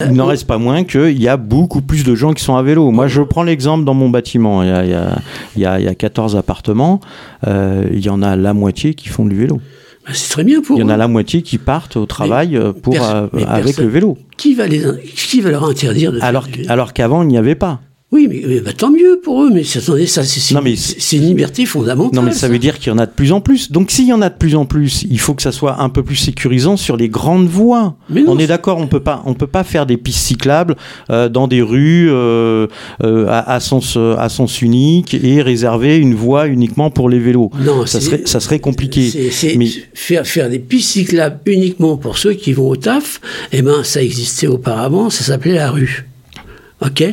Il 0.00 0.12
n'en 0.12 0.26
reste 0.26 0.46
pas 0.46 0.56
moins 0.56 0.84
qu'il 0.84 1.20
y 1.20 1.28
a 1.28 1.36
beaucoup 1.36 1.82
plus 1.82 2.04
de 2.04 2.14
gens 2.14 2.32
qui 2.32 2.42
sont 2.42 2.56
à 2.56 2.62
vélo. 2.62 2.90
Moi, 2.90 3.06
je 3.06 3.20
prends 3.20 3.42
l'exemple 3.42 3.84
dans 3.84 3.92
mon 3.92 4.08
bâtiment. 4.08 4.62
Il 4.62 4.68
y 4.68 4.72
a, 4.72 4.84
il 4.84 4.90
y 4.90 4.94
a, 4.94 5.18
il 5.56 5.62
y 5.62 5.66
a, 5.66 5.78
il 5.78 5.84
y 5.84 5.88
a 5.88 5.94
14 5.94 6.36
appartements. 6.36 7.00
Euh, 7.46 7.84
il 7.92 8.00
y 8.00 8.08
en 8.08 8.22
a 8.22 8.34
la 8.34 8.54
moitié 8.54 8.94
qui 8.94 9.08
font 9.08 9.26
du 9.26 9.36
vélo. 9.36 9.60
Ben, 10.06 10.14
c'est 10.14 10.30
très 10.30 10.44
bien 10.44 10.62
pour 10.62 10.78
Il 10.78 10.80
y 10.80 10.82
en 10.82 10.88
a 10.88 10.96
la 10.96 11.08
moitié 11.08 11.42
qui 11.42 11.58
partent 11.58 11.98
au 11.98 12.06
travail 12.06 12.56
euh, 12.56 12.72
avec 13.46 13.76
le 13.76 13.88
vélo. 13.88 14.16
Qui 14.38 14.54
va, 14.54 14.66
les, 14.66 14.82
qui 15.14 15.42
va 15.42 15.50
leur 15.50 15.64
interdire 15.64 16.12
de 16.12 16.20
alors, 16.22 16.46
Alors 16.68 16.94
qu'avant, 16.94 17.22
il 17.22 17.28
n'y 17.28 17.36
avait 17.36 17.54
pas. 17.54 17.80
Oui, 18.12 18.26
mais, 18.28 18.58
bah, 18.58 18.72
tant 18.76 18.90
mieux 18.90 19.20
pour 19.22 19.44
eux, 19.44 19.50
mais 19.52 19.62
attendez, 19.76 20.06
ça, 20.06 20.24
c'est 20.24 21.16
une 21.16 21.26
liberté 21.26 21.64
fondamentale. 21.64 22.16
Non, 22.16 22.22
mais 22.22 22.32
ça, 22.32 22.48
veut 22.48 22.58
dire 22.58 22.80
qu'il 22.80 22.88
y 22.88 22.90
en 22.90 22.98
a 22.98 23.06
de 23.06 23.12
plus 23.12 23.30
en 23.30 23.40
plus. 23.40 23.70
Donc, 23.70 23.92
s'il 23.92 24.08
y 24.08 24.12
en 24.12 24.20
a 24.20 24.28
de 24.28 24.34
plus 24.34 24.56
en 24.56 24.64
plus, 24.64 25.06
il 25.08 25.20
faut 25.20 25.34
que 25.34 25.42
ça 25.42 25.52
soit 25.52 25.80
un 25.80 25.90
peu 25.90 26.02
plus 26.02 26.16
sécurisant 26.16 26.76
sur 26.76 26.96
les 26.96 27.08
grandes 27.08 27.46
voies. 27.46 27.94
Mais 28.08 28.24
on 28.26 28.36
est 28.40 28.48
d'accord, 28.48 28.78
on 28.78 28.88
peut 28.88 29.00
pas, 29.00 29.22
on 29.26 29.34
peut 29.34 29.46
pas 29.46 29.62
faire 29.62 29.86
des 29.86 29.96
pistes 29.96 30.26
cyclables 30.26 30.74
euh, 31.10 31.28
dans 31.28 31.46
des 31.46 31.62
rues 31.62 32.10
euh, 32.10 32.66
euh, 33.04 33.26
à, 33.28 33.60
sens, 33.60 33.96
à 33.96 34.28
sens 34.28 34.60
unique 34.60 35.14
et 35.14 35.40
réserver 35.40 35.96
une 35.96 36.16
voie 36.16 36.48
uniquement 36.48 36.90
pour 36.90 37.08
les 37.08 37.20
vélos. 37.20 37.52
Non, 37.64 37.86
ça 37.86 38.00
serait, 38.00 38.22
ça 38.24 38.40
serait 38.40 38.58
compliqué. 38.58 39.30
mais 39.56 39.68
faire, 39.94 40.26
faire 40.26 40.50
des 40.50 40.58
pistes 40.58 40.90
cyclables 40.90 41.38
uniquement 41.46 41.96
pour 41.96 42.18
ceux 42.18 42.32
qui 42.32 42.54
vont 42.54 42.70
au 42.70 42.76
taf, 42.76 43.20
eh 43.52 43.62
ben, 43.62 43.84
ça 43.84 44.02
existait 44.02 44.48
auparavant, 44.48 45.10
ça 45.10 45.22
s'appelait 45.22 45.54
la 45.54 45.70
rue. 45.70 46.06
Ok? 46.80 47.04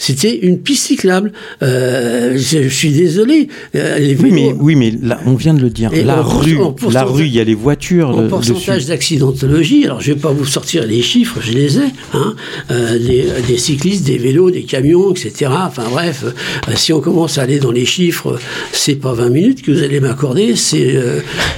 C'était 0.00 0.34
une 0.34 0.58
piste 0.58 0.86
cyclable. 0.86 1.30
Euh, 1.62 2.32
je, 2.34 2.68
suis 2.68 2.90
désolé. 2.90 3.48
Euh, 3.74 4.14
oui, 4.18 4.30
mais, 4.32 4.54
oui, 4.58 4.74
mais 4.74 4.94
là, 5.02 5.20
on 5.26 5.34
vient 5.34 5.52
de 5.52 5.60
le 5.60 5.68
dire. 5.68 5.90
la 5.92 6.22
rue, 6.22 6.58
la 6.90 7.04
rue, 7.04 7.26
il 7.26 7.34
y 7.34 7.38
a 7.38 7.44
les 7.44 7.54
voitures. 7.54 8.08
En 8.08 8.26
pourcentage 8.26 8.86
d'accidentologie, 8.86 9.84
alors 9.84 10.00
je 10.00 10.10
ne 10.10 10.14
vais 10.14 10.20
pas 10.22 10.32
vous 10.32 10.46
sortir 10.46 10.86
les 10.86 11.02
chiffres, 11.02 11.40
je 11.42 11.52
les 11.52 11.78
ai. 11.78 11.82
Hein, 12.14 12.34
euh, 12.70 12.98
des, 13.46 13.58
cyclistes, 13.58 14.06
des 14.06 14.16
vélos, 14.16 14.50
des 14.50 14.62
camions, 14.62 15.10
etc. 15.10 15.50
Enfin 15.66 15.84
bref, 15.90 16.24
si 16.76 16.94
on 16.94 17.00
commence 17.00 17.36
à 17.36 17.42
aller 17.42 17.58
dans 17.58 17.70
les 17.70 17.84
chiffres, 17.84 18.38
c'est 18.72 18.94
pas 18.94 19.12
20 19.12 19.28
minutes 19.28 19.62
que 19.62 19.70
vous 19.70 19.82
allez 19.82 20.00
m'accorder, 20.00 20.56
c'est 20.56 20.98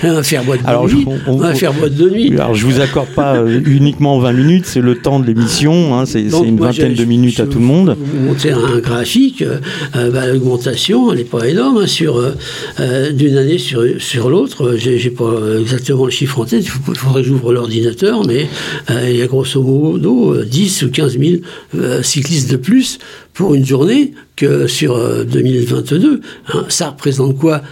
un 0.03 0.25
faire 0.25 0.43
boîte 0.43 0.63
de 0.63 0.67
alors, 0.67 0.89
nuit. 0.89 1.07
un 1.29 1.55
faire 1.55 1.73
boîte 1.73 1.95
de 1.95 2.11
nuit. 2.11 2.33
Alors 2.33 2.57
je 2.57 2.67
vous 2.67 2.81
accorde 2.81 3.11
pas 3.11 3.41
uniquement 3.47 4.19
20 4.19 4.33
minutes, 4.33 4.67
c'est 4.67 4.81
le 4.81 4.97
temps 4.97 5.21
de 5.21 5.27
l'émission. 5.27 5.97
Hein, 5.97 6.07
c'est 6.07 6.23
une 6.23 6.59
vingtaine 6.59 6.95
de 6.95 7.05
minutes 7.05 7.39
à 7.39 7.47
tout 7.47 7.61
le 7.61 7.65
monde 7.65 7.97
un 8.45 8.79
graphique, 8.79 9.43
euh, 9.43 9.59
euh, 9.97 10.11
bah, 10.11 10.27
l'augmentation, 10.27 11.13
elle 11.13 11.19
n'est 11.19 11.25
pas 11.25 11.49
énorme. 11.49 11.79
Hein, 11.79 11.87
sur 11.87 12.17
euh, 12.17 13.13
d'une 13.13 13.37
année 13.37 13.59
sur, 13.59 13.85
sur 13.99 14.31
l'autre, 14.31 14.75
j'ai 14.77 15.11
pas 15.11 15.35
exactement 15.61 16.05
le 16.05 16.11
chiffre 16.11 16.41
en 16.41 16.45
tête, 16.45 16.65
il 16.65 16.95
faudrait 16.97 17.23
que 17.23 17.29
j'ouvre 17.29 17.53
l'ordinateur, 17.53 18.27
mais 18.27 18.49
il 18.91 19.17
y 19.17 19.23
a 19.23 19.27
grosso 19.27 19.63
modo 19.63 20.43
10 20.45 20.83
ou 20.83 20.91
15 20.91 21.19
000 21.19 22.03
cyclistes 22.03 22.51
de 22.51 22.57
plus 22.57 22.99
pour 23.35 23.55
une 23.55 23.65
journée 23.65 24.13
que 24.37 24.67
sur 24.67 24.99
2022. 25.25 26.21
Hein. 26.49 26.65
ça 26.69 26.91
représente 26.91 27.39
quoi 27.39 27.63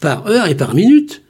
par 0.00 0.26
heure 0.26 0.46
et 0.46 0.54
par 0.54 0.74
minute? 0.74 1.22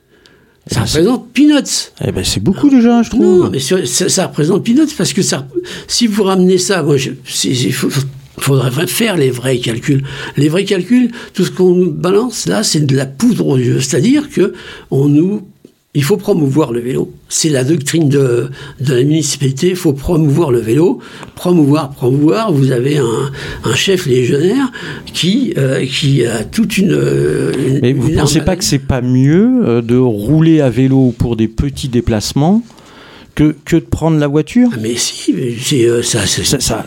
Ça 0.71 0.83
représente 0.83 1.33
peanuts. 1.33 1.93
Eh 2.05 2.13
ben 2.13 2.25
c'est 2.25 2.43
beaucoup 2.43 2.69
déjà, 2.69 3.03
je 3.03 3.11
trouve. 3.11 3.45
Non, 3.45 3.51
mais 3.51 3.59
ça, 3.59 4.27
représente 4.27 4.65
peanuts 4.65 4.95
parce 4.97 5.13
que 5.13 5.23
ça, 5.23 5.47
si 5.87 6.07
vous 6.07 6.23
ramenez 6.23 6.59
ça, 6.59 6.83
moi, 6.83 6.97
faut, 6.99 7.89
il 8.39 8.43
faudrait 8.45 8.87
faire 8.87 9.17
les 9.17 9.31
vrais 9.31 9.59
calculs. 9.59 10.03
Les 10.37 10.49
vrais 10.49 10.65
calculs, 10.65 11.11
tout 11.35 11.45
ce 11.45 11.51
qu'on 11.51 11.75
nous 11.75 11.91
balance 11.91 12.47
là, 12.47 12.63
c'est 12.63 12.85
de 12.87 12.97
la 12.97 13.07
poudre 13.07 13.47
aux 13.47 13.59
yeux. 13.59 13.81
C'est-à-dire 13.81 14.31
que 14.31 14.55
on 14.91 15.09
nous 15.09 15.43
il 15.95 16.05
faut 16.05 16.17
promouvoir 16.19 16.71
le 16.71 16.81
vélo. 16.81 17.13
C'est 17.29 17.49
la 17.49 17.65
doctrine 17.65 18.09
de, 18.09 18.51
de 18.81 18.95
la 18.95 19.03
municipalité. 19.03 19.71
Il 19.71 19.77
faut 19.77 19.95
promouvoir 19.95 20.53
le 20.53 20.61
vélo. 20.61 21.01
Promouvoir, 21.35 21.91
promouvoir. 21.91 22.53
Vous 22.53 22.71
avez 22.71 22.99
un, 22.99 23.33
un 23.65 23.75
chef 23.75 24.07
légionnaire 24.07 24.71
qui, 25.13 25.55
euh, 25.57 25.85
qui 25.87 26.25
a 26.25 26.45
toute 26.45 26.79
une. 26.79 26.97
Mais 27.83 27.95
vous 27.95 28.11
ne 28.11 28.17
pensez 28.17 28.43
pas 28.43 28.55
que 28.55 28.65
c'est 28.65 28.79
pas 28.79 29.01
mieux 29.01 29.63
euh, 29.65 29.83
de 29.83 29.97
rouler 29.97 30.61
à 30.61 30.71
vélo 30.71 31.15
pour 31.19 31.35
des 31.35 31.49
petits 31.49 31.89
déplacements 31.89 32.63
que, 33.39 33.55
que 33.65 33.77
de 33.77 33.83
prendre 33.83 34.19
la 34.19 34.27
voiture 34.27 34.69
ah, 34.73 34.79
Mais 34.83 34.97
si, 34.97 35.33
c'est 35.61 35.85
euh, 35.85 36.03
ça. 36.03 36.27
ça, 36.27 36.59
ça, 36.59 36.85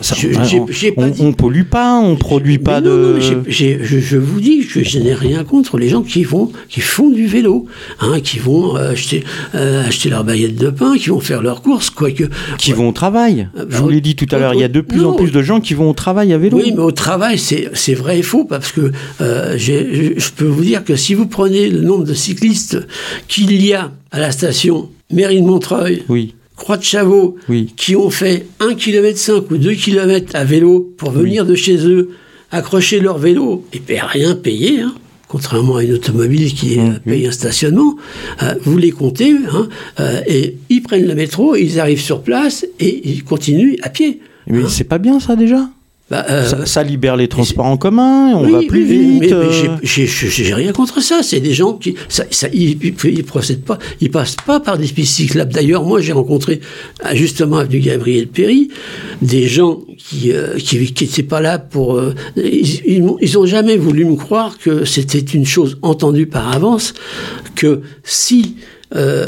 on, 0.98 1.28
ne 1.28 1.32
pollue 1.32 1.62
pas, 1.62 1.98
on 1.98 2.16
produit 2.16 2.58
pas 2.58 2.82
de. 2.82 2.90
Non, 2.90 3.42
je, 3.48 3.82
je, 3.82 4.16
vous 4.18 4.38
dis 4.38 4.66
que 4.66 4.84
je 4.84 4.98
n'ai 4.98 5.14
rien 5.14 5.44
contre 5.44 5.78
les 5.78 5.88
gens 5.88 6.02
qui 6.02 6.24
vont, 6.24 6.52
qui 6.68 6.82
font 6.82 7.08
du 7.08 7.26
vélo, 7.26 7.68
hein, 8.00 8.20
qui 8.20 8.38
vont 8.38 8.76
euh, 8.76 8.92
acheter, 8.92 9.24
euh, 9.54 9.86
acheter 9.86 10.10
leur 10.10 10.24
baguette 10.24 10.56
de 10.56 10.68
pain, 10.68 10.98
qui 10.98 11.08
vont 11.08 11.20
faire 11.20 11.40
leurs 11.40 11.62
courses, 11.62 11.88
quoique. 11.88 12.24
Qui 12.58 12.72
vont 12.72 12.90
au 12.90 12.92
travail. 12.92 13.48
Ah, 13.56 13.62
je 13.70 13.78
vous 13.78 13.88
l'ai 13.88 14.02
dit 14.02 14.14
tout 14.14 14.26
à 14.30 14.38
l'heure, 14.38 14.52
il 14.52 14.60
y 14.60 14.64
a 14.64 14.68
de 14.68 14.82
plus 14.82 15.06
en 15.06 15.14
plus 15.14 15.32
de 15.32 15.42
gens 15.42 15.58
qui 15.58 15.72
vont 15.72 15.88
au 15.88 15.94
travail 15.94 16.34
à 16.34 16.38
vélo. 16.38 16.58
Oui, 16.58 16.72
mais 16.76 16.82
au 16.82 16.92
travail, 16.92 17.38
c'est 17.38 17.94
vrai 17.94 18.18
et 18.18 18.22
faux, 18.22 18.44
parce 18.44 18.72
que 18.72 18.92
je 19.18 20.30
peux 20.36 20.44
vous 20.44 20.64
dire 20.64 20.84
que 20.84 20.96
si 20.96 21.14
vous 21.14 21.26
prenez 21.26 21.70
le 21.70 21.80
nombre 21.80 22.04
de 22.04 22.12
cyclistes 22.12 22.78
qu'il 23.26 23.64
y 23.64 23.72
a 23.72 23.90
à 24.10 24.20
la 24.20 24.32
station 24.32 24.90
mairie 25.10 25.40
de 25.40 25.46
Montreuil. 25.46 26.02
Oui 26.10 26.34
Croix 26.62 26.76
de 26.76 26.84
Chavaux, 26.84 27.36
qui 27.76 27.96
ont 27.96 28.08
fait 28.08 28.46
1 28.60 28.74
km 28.74 29.18
5 29.18 29.50
ou 29.50 29.56
2 29.56 29.74
km 29.74 30.36
à 30.36 30.44
vélo 30.44 30.94
pour 30.96 31.10
venir 31.10 31.44
de 31.44 31.56
chez 31.56 31.88
eux, 31.88 32.10
accrocher 32.52 33.00
leur 33.00 33.18
vélo. 33.18 33.66
Et 33.72 33.80
rien 34.00 34.36
payer, 34.36 34.82
hein, 34.82 34.94
contrairement 35.26 35.78
à 35.78 35.82
une 35.82 35.94
automobile 35.94 36.54
qui 36.54 36.78
mmh, 36.78 37.00
paye 37.04 37.26
un 37.26 37.32
stationnement, 37.32 37.96
euh, 38.44 38.54
vous 38.62 38.78
les 38.78 38.92
comptez, 38.92 39.32
hein, 39.32 39.68
euh, 39.98 40.20
et 40.28 40.56
ils 40.68 40.84
prennent 40.84 41.08
le 41.08 41.16
métro, 41.16 41.56
ils 41.56 41.80
arrivent 41.80 42.00
sur 42.00 42.22
place 42.22 42.64
et 42.78 43.10
ils 43.10 43.24
continuent 43.24 43.74
à 43.82 43.88
pied. 43.88 44.20
Mais 44.46 44.62
hein. 44.62 44.68
c'est 44.68 44.84
pas 44.84 44.98
bien 44.98 45.18
ça 45.18 45.34
déjà? 45.34 45.68
Bah, 46.12 46.26
euh, 46.28 46.66
ça, 46.66 46.82
libère 46.82 47.16
les 47.16 47.26
transports 47.26 47.64
en 47.64 47.78
commun, 47.78 48.34
on 48.34 48.46
va 48.46 48.60
plus 48.68 48.84
vite. 48.84 49.32
Mais, 49.32 49.70
mais 49.80 49.82
j'ai 49.82 50.52
rien 50.52 50.70
contre 50.72 51.00
ça. 51.00 51.22
C'est 51.22 51.40
des 51.40 51.54
gens 51.54 51.72
qui, 51.72 51.94
ça, 52.10 52.24
ils, 52.52 52.76
ils, 52.84 53.24
procèdent 53.24 53.64
pas, 53.64 53.78
ils 54.02 54.10
passent 54.10 54.36
pas 54.36 54.60
par 54.60 54.76
des 54.76 54.88
pistes 54.88 55.14
cyclables. 55.14 55.50
D'ailleurs, 55.54 55.84
moi, 55.84 56.02
j'ai 56.02 56.12
rencontré 56.12 56.60
justement 57.14 57.56
avenue 57.56 57.78
Gabriel 57.78 58.26
Péry 58.26 58.68
des 59.22 59.48
gens 59.48 59.80
qui 59.96 60.32
euh, 60.32 60.58
qui 60.58 60.80
n'étaient 60.80 61.22
pas 61.22 61.40
là 61.40 61.58
pour. 61.58 61.96
Euh, 61.96 62.14
ils, 62.36 63.10
ils, 63.22 63.38
ont 63.38 63.46
jamais 63.46 63.78
voulu 63.78 64.04
me 64.04 64.16
croire 64.16 64.58
que 64.58 64.84
c'était 64.84 65.18
une 65.18 65.46
chose 65.46 65.78
entendue 65.80 66.26
par 66.26 66.52
avance, 66.52 66.92
que 67.56 67.80
si 68.04 68.56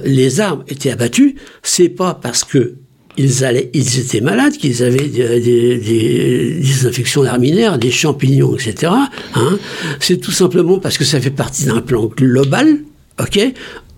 les 0.05 0.41
arbres 0.41 0.63
étaient 0.69 0.91
abattus, 0.91 1.37
c'est 1.63 1.89
pas 1.89 2.13
parce 2.13 2.45
que 2.45 2.75
ils, 3.17 3.45
allaient, 3.45 3.71
ils 3.73 4.01
étaient 4.01 4.21
malades, 4.21 4.55
qu'ils 4.57 4.83
avaient 4.83 5.09
des, 5.09 5.79
des, 5.79 6.87
infections 6.87 7.23
laminaires, 7.23 7.79
des 7.79 7.91
champignons, 7.91 8.55
etc. 8.55 8.93
Hein. 9.35 9.59
C'est 10.01 10.19
tout 10.19 10.33
simplement 10.33 10.79
parce 10.79 10.99
que 10.99 11.05
ça 11.05 11.21
fait 11.21 11.31
partie 11.31 11.65
d'un 11.65 11.81
plan 11.81 12.07
global, 12.07 12.79
ok, 13.21 13.41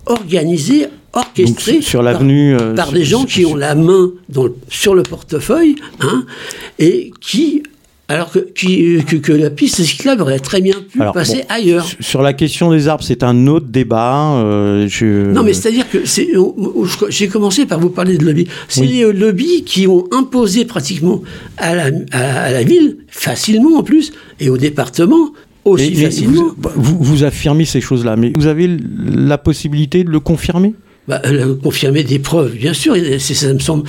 organisé, 0.06 0.87
orchestré 1.12 1.80
sur 1.80 2.02
l'avenue 2.02 2.56
par, 2.56 2.66
euh, 2.66 2.75
par 2.75 2.92
des 2.92 3.04
gens 3.04 3.25
qui 3.25 3.46
ont 3.46 3.56
la 3.56 3.75
main 3.75 4.12
dans 4.28 4.49
sur 4.68 4.94
le 4.94 5.02
portefeuille, 5.02 5.76
hein, 6.00 6.25
et 6.78 7.11
qui 7.20 7.62
alors 8.08 8.30
que, 8.30 9.18
que, 9.18 9.32
la 9.32 9.50
piste 9.50 9.82
cyclable 9.82 10.22
aurait 10.22 10.38
très 10.38 10.60
bien 10.60 10.76
pu 10.92 11.00
passer 11.12 11.44
ailleurs. 11.48 11.86
Sur 11.98 12.22
la 12.22 12.32
question 12.34 12.70
des 12.70 12.86
arbres, 12.86 13.02
c'est 13.02 13.25
un 13.25 13.46
autre 13.48 13.66
débat. 13.66 14.36
Euh, 14.36 14.88
non, 15.32 15.42
mais 15.42 15.52
c'est-à-dire 15.52 15.90
que 15.90 15.98
j'ai 17.08 17.28
commencé 17.28 17.66
par 17.66 17.80
vous 17.80 17.90
parler 17.90 18.16
de 18.16 18.25
lobby. 18.25 18.46
C'est 18.68 18.86
les 18.86 19.12
lobbies 19.12 19.64
qui 19.64 19.88
ont 19.88 20.04
imposé 20.12 20.64
pratiquement 20.64 21.22
à 21.58 21.75
la, 21.75 21.90
à 22.12 22.52
la, 22.52 22.62
ville, 22.62 22.98
facilement 23.08 23.78
en 23.78 23.82
plus, 23.82 24.12
et 24.38 24.50
au 24.50 24.56
département, 24.56 25.32
aussi 25.64 25.96
facilement. 25.96 26.54
vous, 26.76 26.98
vous 27.00 27.25
affirmez 27.25 27.64
ces 27.64 27.80
choses-là, 27.80 28.14
mais 28.14 28.32
vous 28.36 28.46
avez 28.46 28.70
la 28.78 29.38
possibilité 29.38 30.04
de 30.04 30.10
le 30.10 30.20
confirmer? 30.20 30.75
Bah, 31.08 31.22
confirmer 31.62 32.02
des 32.02 32.18
preuves, 32.18 32.54
bien 32.56 32.72
sûr. 32.72 32.96
Ça 33.18 33.52
me 33.52 33.58
semble, 33.58 33.84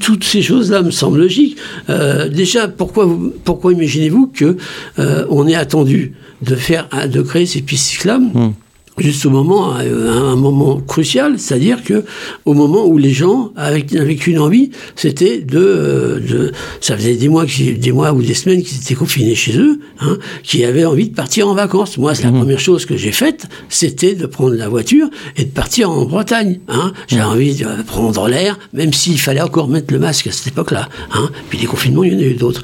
toutes 0.00 0.24
ces 0.24 0.42
choses-là 0.42 0.82
me 0.82 0.90
semblent 0.90 1.18
logiques. 1.18 1.56
Euh, 1.90 2.28
déjà, 2.28 2.68
pourquoi, 2.68 3.08
pourquoi 3.44 3.72
imaginez-vous 3.72 4.28
que 4.28 4.56
euh, 4.98 5.26
on 5.30 5.46
est 5.48 5.54
attendu 5.54 6.14
de 6.42 6.54
faire, 6.54 6.88
de 7.10 7.22
créer 7.22 7.46
ces 7.46 7.62
pistes 7.62 7.86
cyclables 7.86 8.26
hum 8.34 8.54
juste 8.98 9.24
au 9.26 9.30
moment, 9.30 9.72
à 9.72 9.82
un 9.82 10.36
moment 10.36 10.80
crucial, 10.80 11.38
c'est-à-dire 11.38 11.82
que 11.82 12.04
au 12.44 12.54
moment 12.54 12.86
où 12.86 12.98
les 12.98 13.12
gens, 13.12 13.52
avec, 13.56 13.94
avec 13.94 14.26
une 14.26 14.38
envie, 14.38 14.70
c'était 14.96 15.38
de, 15.38 16.22
de, 16.28 16.52
ça 16.80 16.96
faisait 16.96 17.16
des 17.16 17.28
mois, 17.28 17.44
des 17.46 17.92
mois 17.92 18.12
ou 18.12 18.22
des 18.22 18.34
semaines 18.34 18.62
qu'ils 18.62 18.78
étaient 18.78 18.94
confinés 18.94 19.34
chez 19.34 19.58
eux, 19.58 19.80
hein, 20.00 20.18
qui 20.42 20.64
avaient 20.64 20.84
envie 20.84 21.08
de 21.08 21.14
partir 21.14 21.48
en 21.48 21.54
vacances. 21.54 21.98
Moi, 21.98 22.14
c'est 22.14 22.24
la 22.24 22.30
mmh. 22.30 22.38
première 22.38 22.60
chose 22.60 22.86
que 22.86 22.96
j'ai 22.96 23.12
faite, 23.12 23.46
c'était 23.68 24.14
de 24.14 24.26
prendre 24.26 24.54
la 24.54 24.68
voiture 24.68 25.08
et 25.36 25.44
de 25.44 25.50
partir 25.50 25.90
en 25.90 26.04
Bretagne. 26.04 26.60
Hein. 26.68 26.92
J'avais 27.08 27.22
mmh. 27.22 27.26
envie 27.26 27.54
de 27.54 27.82
prendre 27.86 28.28
l'air, 28.28 28.58
même 28.72 28.92
s'il 28.92 29.18
fallait 29.18 29.40
encore 29.40 29.68
mettre 29.68 29.92
le 29.92 29.98
masque 29.98 30.26
à 30.26 30.32
cette 30.32 30.48
époque-là. 30.48 30.88
Hein. 31.12 31.30
Puis 31.48 31.58
les 31.58 31.66
confinements, 31.66 32.04
il 32.04 32.12
y 32.12 32.16
en 32.16 32.20
a 32.20 32.22
eu 32.22 32.34
d'autres. 32.34 32.62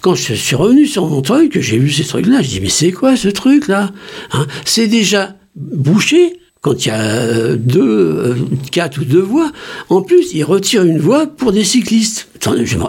Quand 0.00 0.14
je 0.14 0.34
suis 0.34 0.56
revenu 0.56 0.86
sur 0.86 1.06
mon 1.06 1.22
truc, 1.22 1.54
que 1.54 1.60
j'ai 1.60 1.78
vu 1.78 1.90
ces 1.90 2.04
trucs-là, 2.04 2.42
je 2.42 2.48
dis 2.48 2.60
mais 2.60 2.68
c'est 2.68 2.90
quoi 2.90 3.16
ce 3.16 3.28
truc-là 3.28 3.92
hein 4.32 4.46
C'est 4.64 4.88
déjà 4.88 5.36
bouché 5.56 6.34
quand 6.64 6.86
il 6.86 6.88
y 6.88 6.90
a 6.92 6.98
euh, 6.98 7.56
deux, 7.56 7.82
euh, 7.82 8.34
quatre 8.72 9.02
ou 9.02 9.04
deux 9.04 9.20
voies. 9.20 9.52
En 9.90 10.00
plus, 10.00 10.32
il 10.32 10.44
retire 10.44 10.82
une 10.82 10.98
voie 10.98 11.26
pour 11.26 11.52
des 11.52 11.62
cyclistes. 11.62 12.28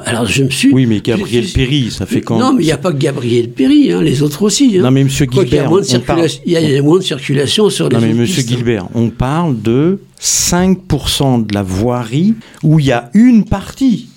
alors 0.05 0.25
je 0.25 0.43
me 0.43 0.49
suis. 0.49 0.73
Oui, 0.73 0.85
mais 0.85 1.01
Gabriel 1.01 1.45
Péry, 1.53 1.91
ça 1.91 2.05
fait 2.05 2.21
quand 2.21 2.39
Non, 2.39 2.53
mais 2.53 2.63
il 2.63 2.67
n'y 2.67 2.71
a 2.71 2.77
pas 2.77 2.93
que 2.93 2.97
Gabriel 2.97 3.49
Péry, 3.49 3.91
hein, 3.91 4.01
les 4.01 4.21
autres 4.21 4.43
aussi. 4.43 4.77
Hein. 4.77 4.83
Non, 4.83 4.91
mais 4.91 5.03
Monsieur 5.03 5.25
Gilbert. 5.29 5.45
Il 5.51 5.55
y, 5.55 5.59
a 5.59 5.67
moins 5.67 5.81
de 5.81 5.85
circulation, 5.85 6.41
il 6.45 6.53
y 6.53 6.77
a 6.77 6.81
moins 6.81 6.99
de 6.99 7.03
circulation 7.03 7.69
sur 7.69 7.89
les. 7.89 7.97
Non, 7.97 8.01
mais 8.01 8.13
Monsieur. 8.13 8.43
Gilbert, 8.47 8.87
on 8.95 9.09
parle 9.09 9.61
de 9.61 9.99
5% 10.21 11.45
de 11.45 11.53
la 11.53 11.63
voirie 11.63 12.35
où 12.63 12.79
il 12.79 12.85
y 12.85 12.93
a 12.93 13.09
une 13.13 13.43
partie 13.43 14.07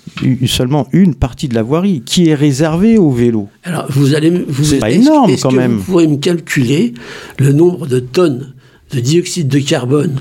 seulement 0.47 0.87
une 0.91 1.15
partie 1.15 1.47
de 1.47 1.55
la 1.55 1.63
voirie 1.63 2.01
qui 2.05 2.29
est 2.29 2.35
réservée 2.35 2.97
aux 2.97 3.11
vélos. 3.11 3.49
Alors, 3.63 3.85
vous 3.89 4.15
allez, 4.15 4.29
vous, 4.29 4.63
c'est 4.63 4.79
pas 4.79 4.91
énorme 4.91 5.35
quand 5.41 5.51
même. 5.51 5.77
Vous 5.77 5.83
pourrez 5.83 6.07
me 6.07 6.17
calculer 6.17 6.93
le 7.37 7.53
nombre 7.53 7.87
de 7.87 7.99
tonnes 7.99 8.53
de 8.91 8.99
dioxyde 8.99 9.47
de 9.47 9.59
carbone 9.59 10.15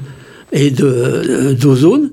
et 0.52 0.73
euh, 0.81 1.55
d'ozone 1.55 2.11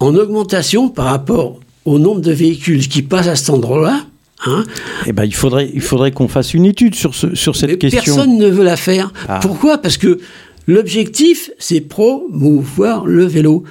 en 0.00 0.14
augmentation 0.16 0.88
par 0.88 1.06
rapport 1.06 1.60
au 1.84 1.98
nombre 1.98 2.20
de 2.20 2.32
véhicules 2.32 2.88
qui 2.88 3.02
passent 3.02 3.28
à 3.28 3.36
cet 3.36 3.50
endroit-là. 3.50 4.06
Hein? 4.44 4.64
Eh 5.06 5.12
ben, 5.12 5.24
il 5.24 5.34
faudrait, 5.34 5.70
il 5.72 5.80
faudrait 5.80 6.10
qu'on 6.10 6.28
fasse 6.28 6.54
une 6.54 6.64
étude 6.64 6.94
sur, 6.94 7.14
ce, 7.14 7.34
sur 7.34 7.54
cette 7.54 7.78
question. 7.78 8.16
Personne 8.16 8.38
ne 8.38 8.48
veut 8.48 8.64
la 8.64 8.76
faire. 8.76 9.12
Ah. 9.28 9.38
Pourquoi? 9.40 9.78
Parce 9.78 9.96
que 9.96 10.18
l'objectif, 10.66 11.50
c'est 11.58 11.80
promouvoir 11.80 13.06
le 13.06 13.24
vélo. 13.24 13.64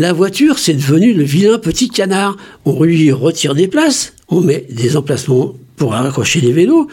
La 0.00 0.14
voiture, 0.14 0.58
c'est 0.58 0.72
devenu 0.72 1.12
le 1.12 1.24
vilain 1.24 1.58
petit 1.58 1.90
canard. 1.90 2.38
On 2.64 2.82
lui 2.82 3.12
retire 3.12 3.54
des 3.54 3.68
places, 3.68 4.14
on 4.30 4.40
met 4.40 4.64
des 4.70 4.96
emplacements 4.96 5.52
pour 5.76 5.94
accrocher 5.94 6.40
les 6.40 6.52
vélos. 6.52 6.86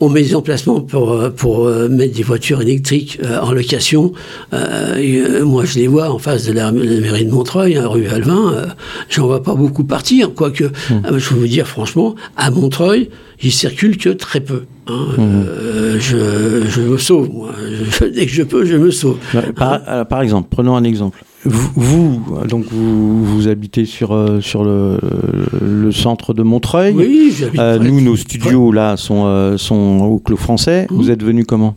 On 0.00 0.08
met 0.08 0.22
des 0.22 0.34
emplacements 0.34 0.80
pour, 0.80 1.12
euh, 1.12 1.30
pour 1.30 1.68
euh, 1.68 1.88
mettre 1.88 2.16
des 2.16 2.24
voitures 2.24 2.60
électriques 2.60 3.20
euh, 3.22 3.38
en 3.38 3.52
location. 3.52 4.12
moi, 4.50 5.64
je 5.66 5.78
les 5.78 5.86
vois 5.86 6.10
en 6.10 6.18
face 6.18 6.46
de 6.46 6.52
la, 6.52 6.72
mairie 6.72 7.26
de 7.26 7.30
Montreuil, 7.30 7.76
hein, 7.76 7.86
rue 7.86 8.08
Alvin. 8.08 8.66
J'en 9.08 9.28
vois 9.28 9.44
pas 9.44 9.54
beaucoup 9.54 9.84
partir. 9.84 10.34
Quoique, 10.34 10.64
hmm. 10.64 11.16
je 11.16 11.30
veux 11.30 11.38
vous 11.38 11.46
dire 11.46 11.68
franchement, 11.68 12.16
à 12.36 12.50
Montreuil, 12.50 13.08
il 13.40 13.52
circule 13.52 13.96
que 13.98 14.08
très 14.08 14.40
peu. 14.40 14.64
Hein. 14.88 15.06
Hmm. 15.16 15.44
je, 16.00 16.64
je, 16.68 16.80
me 16.80 16.98
sauve, 16.98 17.30
moi. 17.32 17.54
dès 18.12 18.26
que 18.26 18.32
je 18.32 18.42
peux, 18.42 18.64
je 18.64 18.74
me 18.74 18.90
sauve. 18.90 19.18
Par, 19.54 20.08
par 20.08 20.22
exemple, 20.22 20.48
prenons 20.50 20.74
un 20.74 20.82
exemple. 20.82 21.22
Vous, 21.48 22.22
donc 22.48 22.66
vous, 22.70 23.48
habitez 23.48 23.84
sur, 23.84 24.12
euh, 24.12 24.40
sur 24.40 24.64
le, 24.64 24.98
le, 25.60 25.90
centre 25.92 26.34
de 26.34 26.42
Montreuil. 26.42 26.94
Oui, 26.94 27.34
euh, 27.58 27.78
Nous, 27.78 28.00
nos 28.00 28.16
studios 28.16 28.72
là 28.72 28.96
sont, 28.96 29.24
euh, 29.26 29.56
sont 29.56 30.00
au 30.02 30.18
Clos 30.18 30.36
Français. 30.36 30.86
Mmh. 30.90 30.94
Vous 30.94 31.10
êtes 31.10 31.22
venu 31.22 31.44
comment? 31.44 31.74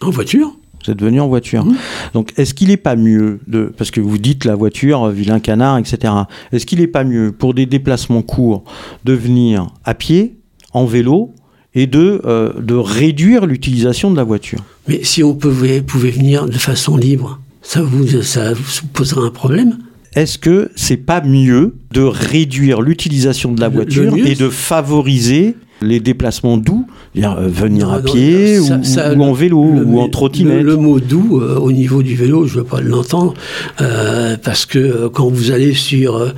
En 0.00 0.10
voiture. 0.10 0.54
Vous 0.84 0.92
êtes 0.92 1.00
venu 1.00 1.20
en 1.20 1.28
voiture. 1.28 1.64
Mmh. 1.64 1.76
Donc, 2.12 2.32
est-ce 2.36 2.52
qu'il 2.52 2.68
n'est 2.68 2.76
pas 2.76 2.96
mieux 2.96 3.40
de, 3.46 3.72
parce 3.76 3.90
que 3.90 4.00
vous 4.00 4.18
dites 4.18 4.44
la 4.44 4.54
voiture, 4.54 5.08
vilain 5.08 5.40
canard, 5.40 5.78
etc. 5.78 6.12
Est-ce 6.52 6.66
qu'il 6.66 6.80
n'est 6.80 6.86
pas 6.86 7.04
mieux 7.04 7.32
pour 7.32 7.54
des 7.54 7.66
déplacements 7.66 8.22
courts 8.22 8.64
de 9.04 9.14
venir 9.14 9.68
à 9.84 9.94
pied, 9.94 10.36
en 10.72 10.84
vélo, 10.84 11.32
et 11.74 11.86
de, 11.86 12.22
de 12.60 12.74
réduire 12.74 13.46
l'utilisation 13.46 14.10
de 14.10 14.16
la 14.16 14.24
voiture? 14.24 14.60
Mais 14.86 15.02
si 15.02 15.24
on 15.24 15.34
pouvait, 15.34 15.80
pouvait 15.80 16.10
venir 16.10 16.46
de 16.46 16.52
façon 16.52 16.96
libre 16.96 17.40
ça 17.64 17.82
vous, 17.82 18.22
ça 18.22 18.52
vous 18.52 18.86
posera 18.92 19.22
un 19.22 19.30
problème? 19.30 19.78
Est-ce 20.14 20.38
que 20.38 20.70
c'est 20.76 20.96
pas 20.96 21.20
mieux 21.20 21.74
de 21.90 22.02
réduire 22.02 22.80
l'utilisation 22.80 23.52
de 23.52 23.60
la 23.60 23.68
voiture 23.68 24.16
et 24.16 24.36
de 24.36 24.48
favoriser 24.48 25.56
les 25.84 26.00
déplacements 26.00 26.56
doux, 26.56 26.86
euh, 27.16 27.48
venir 27.48 27.92
à 27.92 28.00
pied 28.00 28.58
ou, 28.58 29.22
en 29.22 29.32
vélo 29.32 29.58
ou 29.58 30.00
en 30.00 30.08
trottinette. 30.08 30.62
Le, 30.62 30.76
mot 30.76 30.98
doux 30.98 31.40
euh, 31.40 31.56
au 31.56 31.70
niveau 31.70 32.02
du 32.02 32.16
vélo, 32.16 32.46
je 32.46 32.54
ne 32.54 32.58
veux 32.58 32.64
pas 32.64 32.80
l'entendre 32.80 33.34
euh, 33.80 34.36
parce 34.42 34.66
que 34.66 35.08
quand 35.08 35.28
vous 35.28 35.52
allez 35.52 35.74
sur 35.74 36.32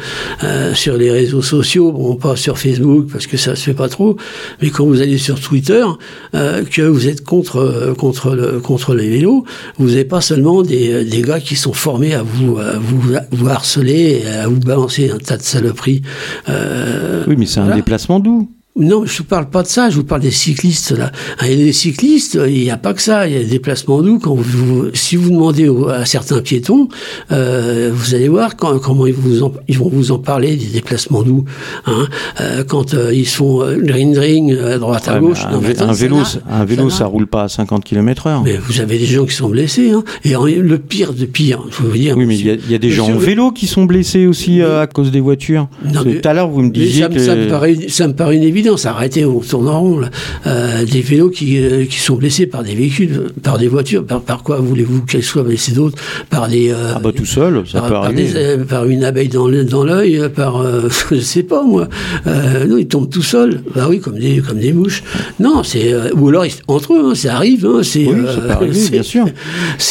sur 0.75 0.97
les 0.97 1.11
réseaux 1.11 1.43
sociaux, 1.43 1.93
bon 1.93 2.17
pas 2.17 2.37
sur 2.37 2.59
Facebook 2.59 3.07
parce 3.11 3.26
que 3.26 3.37
ça 3.37 3.57
se 3.57 3.65
fait 3.65 3.75
pas 3.75 3.88
trop, 3.88 4.17
mais 4.61 4.71
quand 4.71 4.85
vous 4.85 5.00
allez 5.00 5.19
sur 5.19 5.41
Twitter, 5.41 5.85
que 6.33 6.83
vous 6.83 7.09
êtes 7.09 7.25
contre 7.25 7.95
contre 7.97 8.35
le, 8.35 8.61
contre 8.61 8.95
les 8.95 9.09
vélos, 9.09 9.45
vous 9.79 9.88
n'avez 9.88 10.05
pas 10.05 10.21
seulement 10.21 10.62
des, 10.62 11.05
des 11.05 11.23
gars 11.23 11.41
qui 11.41 11.57
sont 11.57 11.73
formés 11.73 12.15
à 12.15 12.23
vous 12.23 12.59
à 12.59 12.79
vous, 12.79 13.15
vous 13.31 13.49
harceler, 13.49 14.23
à 14.26 14.49
vous 14.49 14.61
balancer 14.61 15.11
un 15.11 15.19
tas 15.19 15.37
de 15.37 15.43
saloperies. 15.43 16.03
oui, 16.49 17.35
mais 17.38 17.47
c'est 17.47 17.61
un 17.61 17.75
déplacement 17.75 18.21
doux. 18.21 18.49
Non, 18.78 19.06
je 19.06 19.12
ne 19.12 19.18
vous 19.18 19.25
parle 19.25 19.49
pas 19.49 19.62
de 19.62 19.68
ça, 19.68 19.88
je 19.88 19.97
vous 19.97 20.04
parle 20.04 20.21
des 20.21 20.30
cyclistes 20.30 20.90
là. 20.90 21.11
Et 21.47 21.56
les 21.56 21.73
cyclistes, 21.73 22.38
il 22.47 22.61
n'y 22.61 22.71
a 22.71 22.76
pas 22.76 22.92
que 22.92 23.00
ça, 23.00 23.26
il 23.26 23.33
y 23.33 23.37
a 23.37 23.40
des 23.40 23.47
déplacements 23.47 24.02
doux. 24.02 24.18
Quand 24.18 24.35
vous, 24.35 24.88
si 24.92 25.16
vous 25.16 25.30
demandez 25.30 25.71
à 25.90 26.04
certains 26.04 26.42
piétons, 26.42 26.88
euh, 27.33 27.90
vous 27.95 28.14
allez 28.14 28.28
voir 28.28 28.54
quand, 28.54 28.78
comment 28.78 29.06
ils, 29.06 29.14
vous 29.14 29.50
ils 29.66 29.78
vont 29.78 29.88
vous 29.88 30.12
en 30.12 30.18
parler 30.18 30.56
des 30.56 30.66
déplacements 30.66 31.23
doux. 31.23 31.45
Hein. 31.87 32.06
Euh, 32.42 32.64
quand 32.64 32.92
euh, 32.92 33.14
ils 33.14 33.26
font 33.26 33.62
euh, 33.62 33.78
green 33.78 34.18
ring 34.18 34.54
à 34.54 34.76
droite 34.76 35.09
à 35.09 35.18
gauche. 35.18 35.45
Un, 35.49 35.59
vélo, 35.59 36.18
un 36.50 36.64
vélo, 36.66 36.90
ça, 36.90 37.06
roule 37.06 37.26
pas 37.26 37.45
à 37.45 37.49
50 37.49 37.83
km/h. 37.83 38.42
Mais 38.45 38.59
vous 38.59 38.80
avez 38.80 38.99
des 38.99 39.06
gens 39.06 39.25
qui 39.25 39.35
sont 39.35 39.49
blessés. 39.49 39.92
Hein. 39.92 40.04
Et 40.25 40.35
le 40.35 40.78
pire 40.78 41.15
de 41.15 41.25
pire, 41.25 41.62
je 41.71 41.82
veux 41.82 41.97
dire. 41.97 42.15
Oui, 42.19 42.26
mais 42.26 42.36
il 42.39 42.71
y, 42.71 42.75
a 42.75 42.78
des 42.78 42.91
gens 42.91 43.08
en 43.08 43.17
vélo 43.17 43.52
qui 43.52 43.67
sont 43.67 43.84
blessés 43.84 44.26
aussi 44.26 44.60
à 44.60 44.86
cause 44.86 45.10
des 45.10 45.21
voitures. 45.21 45.69
Tout 45.95 46.28
à 46.28 46.34
l'heure, 46.34 46.50
vous 46.50 46.60
me 46.60 46.71
disiez 46.71 47.04
ça, 47.04 47.08
que 47.08 47.19
ça 47.19 47.34
me 47.36 47.49
paraît, 47.49 47.76
ça 47.89 48.06
me 48.06 48.12
paraît 48.12 48.36
une 48.36 48.43
évidence 48.43 48.66
s'arrêter 48.76 49.25
on 49.25 49.41
tourne 49.41 49.69
en 49.69 49.81
rond. 49.81 50.00
Euh, 50.47 50.85
des 50.85 51.00
vélos 51.00 51.31
qui, 51.31 51.59
euh, 51.59 51.85
qui 51.85 51.99
sont 51.99 52.17
blessés 52.17 52.47
par 52.47 52.63
des 52.63 52.75
véhicules, 52.75 53.29
par 53.43 53.59
des 53.59 53.69
voitures. 53.69 54.05
Par, 54.05 54.43
quoi 54.43 54.59
voulez-vous 54.59 55.02
qu'elles 55.02 55.23
soient 55.23 55.43
blessées 55.43 55.73
d'autres? 55.73 55.99
Par 56.31 56.49
des. 56.49 56.71
Euh, 56.71 56.93
ah 56.95 56.99
bah 56.99 57.11
tout 57.15 57.26
seul, 57.26 57.65
ça 57.67 57.81
par, 57.81 57.89
peut 57.89 57.95
arriver. 57.95 58.59
Par, 58.69 58.87
une 58.87 59.05
abeille 59.05 59.29
dans 59.29 59.47
l'œil, 59.47 60.29
par. 60.35 60.65
je 61.11 61.21
sais 61.21 61.43
pas 61.43 61.63
moi. 61.63 61.89
non, 62.26 62.76
ils 62.76 62.89
tombent 62.89 63.11
tout 63.11 63.23
seuls. 63.23 63.63
Bah 63.75 63.87
oui, 63.89 64.00
comme 64.00 64.19
des, 64.19 64.39
comme 64.39 64.59
des 64.59 64.73
mouches. 64.73 65.02
Non, 65.41 65.63
c'est. 65.63 65.95
ou 66.13 66.29
alors 66.29 66.45
entre 66.69 66.95
eux, 66.95 67.11
hein, 67.11 67.15
ça 67.15 67.37
arrive. 67.37 67.67
Hein, 67.67 67.81
c'est, 67.83 68.07
oui, 68.07 68.25
ça 68.26 68.41
peut 68.41 68.50
arriver, 68.50 68.89
bien 68.91 69.02
sûr. 69.02 69.26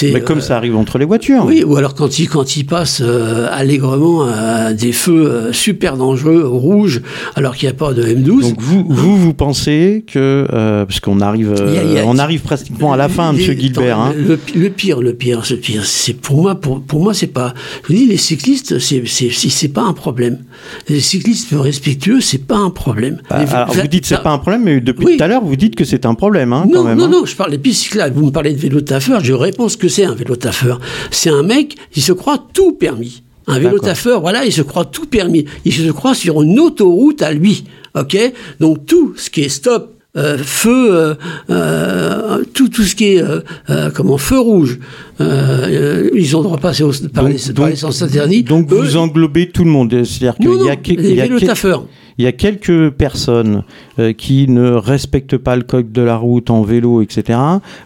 Mais 0.03 0.21
comme 0.21 0.41
ça 0.41 0.57
arrive 0.57 0.75
entre 0.75 0.97
les 0.97 1.05
voitures. 1.05 1.45
Oui, 1.45 1.63
ou 1.63 1.75
alors 1.75 1.95
quand 1.95 2.19
ils, 2.19 2.27
quand 2.27 2.57
ils 2.57 2.65
passent 2.65 3.03
allègrement 3.51 4.23
à 4.23 4.73
des 4.73 4.91
feux 4.91 5.49
super 5.51 5.97
dangereux, 5.97 6.43
rouges, 6.45 7.01
alors 7.35 7.55
qu'il 7.55 7.67
n'y 7.67 7.73
a 7.73 7.77
pas 7.77 7.93
de 7.93 8.03
M12 8.03 8.55
vous, 8.65 9.17
vous, 9.17 9.33
pensez 9.33 10.03
que, 10.07 10.47
euh, 10.51 10.85
parce 10.85 10.99
qu'on 10.99 11.21
arrive, 11.21 11.53
euh, 11.57 12.03
on 12.05 12.17
arrive 12.17 12.41
pratiquement 12.41 12.93
à 12.93 12.97
la 12.97 13.09
fin, 13.09 13.33
Monsieur 13.33 13.53
Gilbert. 13.53 13.99
Hein. 13.99 14.13
Le, 14.15 14.37
pire, 14.69 15.01
le 15.01 15.13
pire, 15.13 15.41
le 15.49 15.57
pire, 15.57 15.85
c'est 15.85 16.13
pour 16.13 16.41
moi, 16.41 16.55
pour, 16.55 16.81
pour 16.81 17.01
moi, 17.01 17.13
c'est 17.13 17.27
pas. 17.27 17.53
Je 17.83 17.87
vous 17.87 17.93
dis, 17.93 18.05
les 18.07 18.17
cyclistes, 18.17 18.79
c'est, 18.79 19.03
c'est, 19.05 19.67
pas 19.67 19.83
un 19.83 19.93
problème. 19.93 20.39
Les 20.89 20.99
cyclistes 20.99 21.49
respectueux, 21.51 22.21
c'est 22.21 22.45
pas 22.45 22.57
un 22.57 22.71
problème. 22.71 23.21
Bah, 23.29 23.45
alors, 23.51 23.73
vous 23.73 23.87
dites 23.87 24.05
c'est 24.05 24.21
pas 24.21 24.31
un 24.31 24.39
problème, 24.39 24.63
mais 24.63 24.81
depuis 24.81 25.17
tout 25.17 25.23
à 25.23 25.27
l'heure, 25.27 25.43
vous 25.43 25.55
dites 25.55 25.75
que 25.75 25.85
c'est 25.85 26.05
un 26.05 26.15
problème, 26.15 26.53
hein, 26.53 26.65
non, 26.67 26.79
quand 26.79 26.83
même, 26.85 26.97
Non, 26.97 27.05
hein. 27.05 27.09
non, 27.09 27.25
je 27.25 27.35
parle 27.35 27.51
des 27.51 27.57
pistes 27.57 27.83
cyclables. 27.83 28.15
Vous 28.15 28.25
me 28.25 28.31
parlez 28.31 28.53
de 28.53 28.59
vélo 28.59 28.81
taffeur, 28.81 29.23
je 29.23 29.33
réponds 29.33 29.69
ce 29.69 29.77
que 29.77 29.87
c'est 29.87 30.05
un 30.05 30.15
vélo 30.15 30.35
taffeur. 30.35 30.79
C'est 31.11 31.29
un 31.29 31.43
mec 31.43 31.75
qui 31.91 32.01
se 32.01 32.13
croit 32.13 32.43
tout 32.53 32.73
permis. 32.73 33.21
Un 33.47 33.59
vélo 33.59 33.77
taffeur, 33.77 34.21
voilà, 34.21 34.43
il 34.45 34.51
se 34.51 34.63
croit 34.63 34.85
tout 34.85 35.05
permis. 35.05 35.45
Il 35.65 35.73
se 35.73 35.91
croit 35.91 36.15
sur 36.15 36.41
une 36.41 36.59
autoroute 36.59 37.21
à 37.21 37.31
lui. 37.31 37.65
Ok? 37.95 38.17
Donc 38.59 38.85
tout 38.85 39.13
ce 39.15 39.29
qui 39.29 39.41
est 39.41 39.49
stop, 39.49 39.95
euh, 40.17 40.37
feu, 40.37 40.95
euh, 40.95 41.15
euh, 41.49 42.43
tout, 42.53 42.69
tout 42.69 42.83
ce 42.83 42.95
qui 42.95 43.15
est 43.15 43.23
comment 43.93 44.17
feu 44.17 44.39
rouge, 44.39 44.79
ils 45.19 46.35
ont 46.35 46.39
le 46.39 46.43
droit 46.43 46.57
de 46.57 46.61
passer 46.61 46.83
par, 47.13 47.27
les, 47.27 47.75
sens 47.75 48.01
interdits. 48.01 48.43
Donc 48.43 48.69
vous 48.69 48.95
englobez 48.95 49.49
tout 49.49 49.65
le 49.65 49.71
monde, 49.71 49.91
c'est-à-dire 50.05 50.35
qu'il 50.37 50.65
y 50.65 50.69
a, 50.69 50.77
il 50.85 51.15
y 51.15 51.21
a, 51.21 51.25
il 52.17 52.23
y 52.23 52.27
a 52.27 52.31
quelques 52.31 52.91
personnes 52.91 53.63
qui 54.17 54.47
ne 54.47 54.71
respectent 54.71 55.37
pas 55.37 55.57
le 55.57 55.63
code 55.63 55.91
de 55.91 56.01
la 56.01 56.15
route 56.15 56.49
en 56.49 56.63
vélo, 56.63 57.01
etc. 57.01 57.37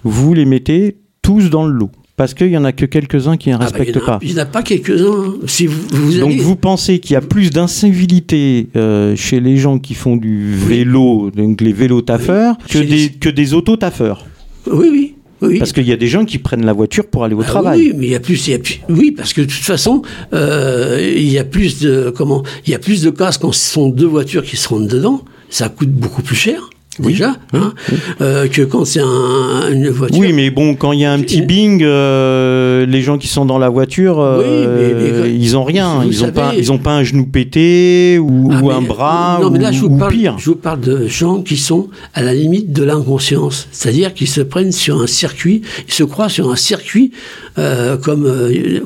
Vous 0.04 0.34
les 0.36 0.45
mettez 0.45 0.98
tous 1.24 1.50
dans 1.50 1.65
le 1.65 1.74
lot 1.74 1.91
parce 2.19 2.34
qu'il 2.34 2.49
n'y 2.49 2.58
en 2.58 2.65
a 2.65 2.73
que 2.73 2.84
quelques-uns 2.84 3.38
qui 3.38 3.47
ne 3.47 3.55
ah 3.55 3.60
bah, 3.60 3.63
respectent 3.63 4.05
pas. 4.05 4.19
Il 4.21 4.34
n'y 4.34 4.39
en 4.41 4.43
a 4.43 4.45
pas 4.45 4.62
quelques-uns. 4.62 5.36
Si 5.45 5.67
vous, 5.67 6.19
Donc 6.19 6.34
vous 6.34 6.58
pensez 6.58 6.99
qu'il 6.99 7.13
y 7.13 7.15
a 7.15 7.21
plus 7.21 7.49
d'incivilité 7.49 8.67
euh, 8.75 9.15
chez 9.15 9.39
les 9.39 9.55
gens 9.55 9.79
qui 9.79 9.93
font 9.93 10.17
du 10.17 10.53
vélo, 10.53 11.32
donc 11.34 11.62
les 11.62 11.71
vélos 11.71 12.01
taffeurs, 12.01 12.58
que, 12.69 12.79
des, 12.79 13.08
que 13.08 13.29
des 13.29 13.53
auto-taffeurs? 13.53 14.25
Oui, 14.69 14.89
oui. 14.91 15.15
Oui. 15.41 15.60
Parce 15.60 15.71
qu'il 15.71 15.88
y 15.88 15.93
a 15.93 15.95
des 15.95 16.08
gens 16.08 16.25
qui 16.25 16.39
prennent 16.39 16.65
la 16.65 16.73
voiture 16.73 17.08
pour 17.08 17.23
aller 17.23 17.36
au 17.36 17.41
ah 17.41 17.45
travail. 17.45 17.79
Oui, 17.79 17.93
mais 17.95 18.08
il 18.08 18.12
y 18.12 18.15
a 18.15 18.19
plus, 18.19 18.49
oui, 18.89 19.12
parce 19.12 19.32
que 19.32 19.39
de 19.39 19.45
toute 19.45 19.63
façon, 19.63 20.01
euh, 20.34 21.13
il 21.15 21.32
y 21.32 21.39
a 21.39 21.45
plus 21.45 21.79
de 21.79 22.13
comment, 22.13 22.43
il 22.67 22.71
y 22.71 22.75
a 22.75 22.79
plus 22.79 23.01
de 23.01 23.12
cas 23.12 23.32
quand 23.39 23.53
ce 23.53 23.71
sont 23.71 23.88
deux 23.88 24.08
voitures 24.08 24.43
qui 24.43 24.58
se 24.58 24.67
rentrent 24.67 24.89
dedans, 24.89 25.23
ça 25.49 25.69
coûte 25.69 25.91
beaucoup 25.91 26.21
plus 26.21 26.36
cher 26.36 26.69
déjà, 26.99 27.35
hein, 27.53 27.73
euh, 28.21 28.47
que 28.47 28.62
quand 28.62 28.85
c'est 28.85 29.01
un, 29.01 29.71
une 29.71 29.89
voiture. 29.89 30.19
Oui, 30.19 30.33
mais 30.33 30.49
bon, 30.49 30.75
quand 30.75 30.91
il 30.91 30.99
y 30.99 31.05
a 31.05 31.12
un 31.12 31.19
petit 31.19 31.41
bing, 31.41 31.81
euh, 31.83 32.85
les 32.85 33.01
gens 33.01 33.17
qui 33.17 33.27
sont 33.27 33.45
dans 33.45 33.57
la 33.57 33.69
voiture, 33.69 34.19
euh, 34.19 35.27
ils 35.29 35.57
ont 35.57 35.63
rien. 35.63 36.03
Ils 36.03 36.21
n'ont 36.21 36.31
pas, 36.31 36.53
ils 36.57 36.71
ont 36.71 36.77
pas 36.77 36.93
un 36.93 37.03
genou 37.03 37.25
pété 37.25 38.19
ou, 38.19 38.49
ah, 38.51 38.75
un 38.75 38.81
bras 38.81 39.39
non, 39.41 39.49
mais 39.49 39.59
là, 39.59 39.71
je 39.71 39.81
vous 39.81 39.97
parle, 39.97 40.12
pire. 40.12 40.35
Je 40.38 40.49
vous 40.49 40.55
parle 40.55 40.81
de 40.81 41.07
gens 41.07 41.41
qui 41.41 41.57
sont 41.57 41.89
à 42.13 42.21
la 42.21 42.33
limite 42.33 42.71
de 42.71 42.83
l'inconscience, 42.83 43.67
c'est-à-dire 43.71 44.13
qu'ils 44.13 44.27
se 44.27 44.41
prennent 44.41 44.71
sur 44.71 45.01
un 45.01 45.07
circuit, 45.07 45.62
ils 45.88 45.93
se 45.93 46.03
croient 46.03 46.29
sur 46.29 46.51
un 46.51 46.55
circuit 46.55 47.12
comme 47.55 48.29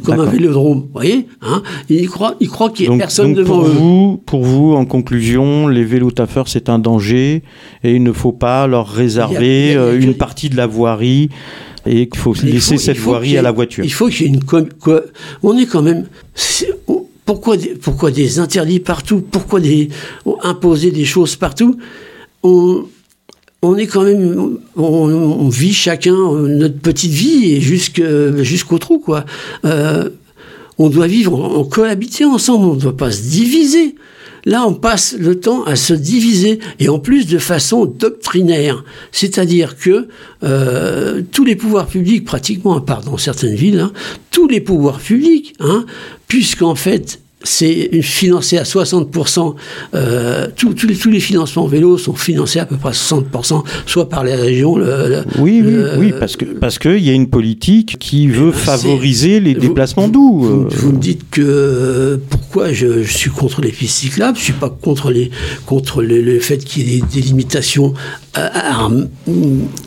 comme 0.04 0.20
un 0.20 0.26
vélodrome, 0.26 0.80
vous 0.80 0.90
voyez 0.94 1.28
hein 1.42 1.62
Ils 1.90 2.10
croient, 2.10 2.36
ils 2.40 2.50
croient 2.50 2.70
qu'il 2.70 2.90
n'y 2.90 2.96
a 2.96 2.98
personne 2.98 3.34
devant 3.34 3.60
pour 3.60 3.68
eux. 3.68 3.72
Vous, 3.72 4.22
pour 4.26 4.44
vous, 4.44 4.74
en 4.74 4.86
conclusion, 4.86 5.68
les 5.68 5.84
vélos 5.84 6.12
taffeurs, 6.12 6.48
c'est 6.48 6.70
un 6.70 6.80
danger 6.80 7.44
et 7.84 7.92
une 7.92 8.03
ne 8.04 8.12
faut 8.12 8.32
pas 8.32 8.68
leur 8.68 8.88
réserver 8.88 9.76
euh, 9.76 10.00
une 10.00 10.16
partie 10.16 10.50
de 10.50 10.58
la 10.58 10.68
voirie 10.68 11.30
et 11.86 12.08
qu'il 12.08 12.20
faut 12.20 12.34
laisser 12.44 12.78
cette 12.78 12.98
voirie 12.98 13.38
à 13.38 13.42
la 13.42 13.52
voiture. 13.52 13.84
Il 13.84 13.94
faut 13.94 14.08
qu'il 14.08 14.28
y 14.28 14.30
ait 14.30 14.34
une... 14.34 14.42
On 15.42 15.58
est 15.58 15.66
quand 15.66 15.82
même... 15.82 16.06
pourquoi 17.26 17.58
des, 17.58 17.76
pourquoi 17.76 18.12
des 18.12 18.40
interdits 18.40 18.80
partout? 18.80 19.22
Pourquoi 19.30 19.60
des, 19.60 19.90
imposer 20.44 20.92
des 20.92 21.06
choses 21.06 21.36
partout? 21.36 21.78
On, 22.44 22.86
on 23.64 23.78
est 23.78 23.88
quand 23.88 24.04
même, 24.04 24.58
on, 24.76 25.48
vit 25.50 25.74
chacun 25.74 26.14
notre 26.14 26.80
petite 26.80 27.12
vie 27.12 27.54
et 27.54 27.62
jusqu'au 27.62 28.78
trou, 28.78 29.00
quoi. 29.00 29.26
Euh, 29.66 30.10
on 30.78 30.90
doit 30.90 31.08
vivre, 31.08 31.34
en 31.34 31.64
cohabiter 31.64 32.26
ensemble, 32.26 32.66
on 32.66 32.76
ne 32.76 32.82
doit 32.82 32.98
pas 32.98 33.12
se 33.12 33.22
diviser. 33.22 33.96
Là, 34.46 34.66
on 34.68 34.74
passe 34.74 35.16
le 35.18 35.40
temps 35.40 35.64
à 35.64 35.76
se 35.76 35.94
diviser, 35.94 36.60
et 36.80 36.90
en 36.90 37.00
plus 37.00 37.28
de 37.28 37.38
façon 37.38 37.86
doctrinaire. 37.86 38.84
C'est-à-dire 39.12 39.78
que 39.78 40.08
euh, 40.44 41.22
tous 41.32 41.46
les 41.46 41.56
pouvoirs 41.56 41.88
publics, 41.88 42.26
pratiquement, 42.26 42.76
à 42.76 42.82
part 42.82 43.04
dans 43.04 43.18
certaines 43.18 43.56
villes, 43.56 43.80
hein, 43.80 43.94
tous 44.32 44.48
les 44.48 44.60
pouvoirs 44.60 45.00
publics, 45.00 45.56
hein, 45.60 45.86
puisqu'en 46.28 46.76
fait, 46.76 47.23
c'est 47.44 48.02
financé 48.02 48.58
à 48.58 48.64
60%. 48.64 49.56
Euh, 49.94 50.48
tous 50.56 50.88
les, 50.88 50.96
tous 50.96 51.10
les 51.10 51.20
financements 51.20 51.68
vélo 51.68 51.98
sont 51.98 52.16
financés 52.16 52.60
à 52.60 52.66
peu 52.66 52.78
près 52.78 52.90
à 52.90 52.94
60%, 52.94 53.64
soit 53.86 54.10
par 54.10 54.24
les 54.24 54.36
régions. 54.36 54.78
Le, 54.78 55.24
oui, 55.40 55.62
oui, 55.64 55.76
oui, 55.98 56.14
parce 56.18 56.38
que 56.38 56.46
parce 56.46 56.80
qu'il 56.80 57.04
y 57.04 57.10
a 57.10 57.14
une 57.14 57.30
politique 57.30 57.98
qui 58.00 58.28
veut 58.28 58.52
favoriser 58.52 59.40
les 59.40 59.54
déplacements 59.54 60.08
doux. 60.08 60.40
Vous, 60.40 60.68
vous, 60.70 60.92
me 60.94 61.00
dites 61.00 61.30
que 61.30 62.20
pourquoi 62.30 62.72
je, 62.72 63.04
suis 63.04 63.30
contre 63.30 63.62
les 63.62 63.72
pistes 63.72 63.98
cyclables, 63.98 64.38
je 64.38 64.44
suis 64.44 64.54
pas 64.54 64.70
contre 64.70 65.12
les 65.12 65.30
contre 65.66 66.02
le, 66.02 66.40
fait 66.40 66.58
qu'il 66.58 66.90
y 66.90 66.98
ait 66.98 67.02
des, 67.14 67.22
limitations 67.22 67.94
à, 68.34 68.90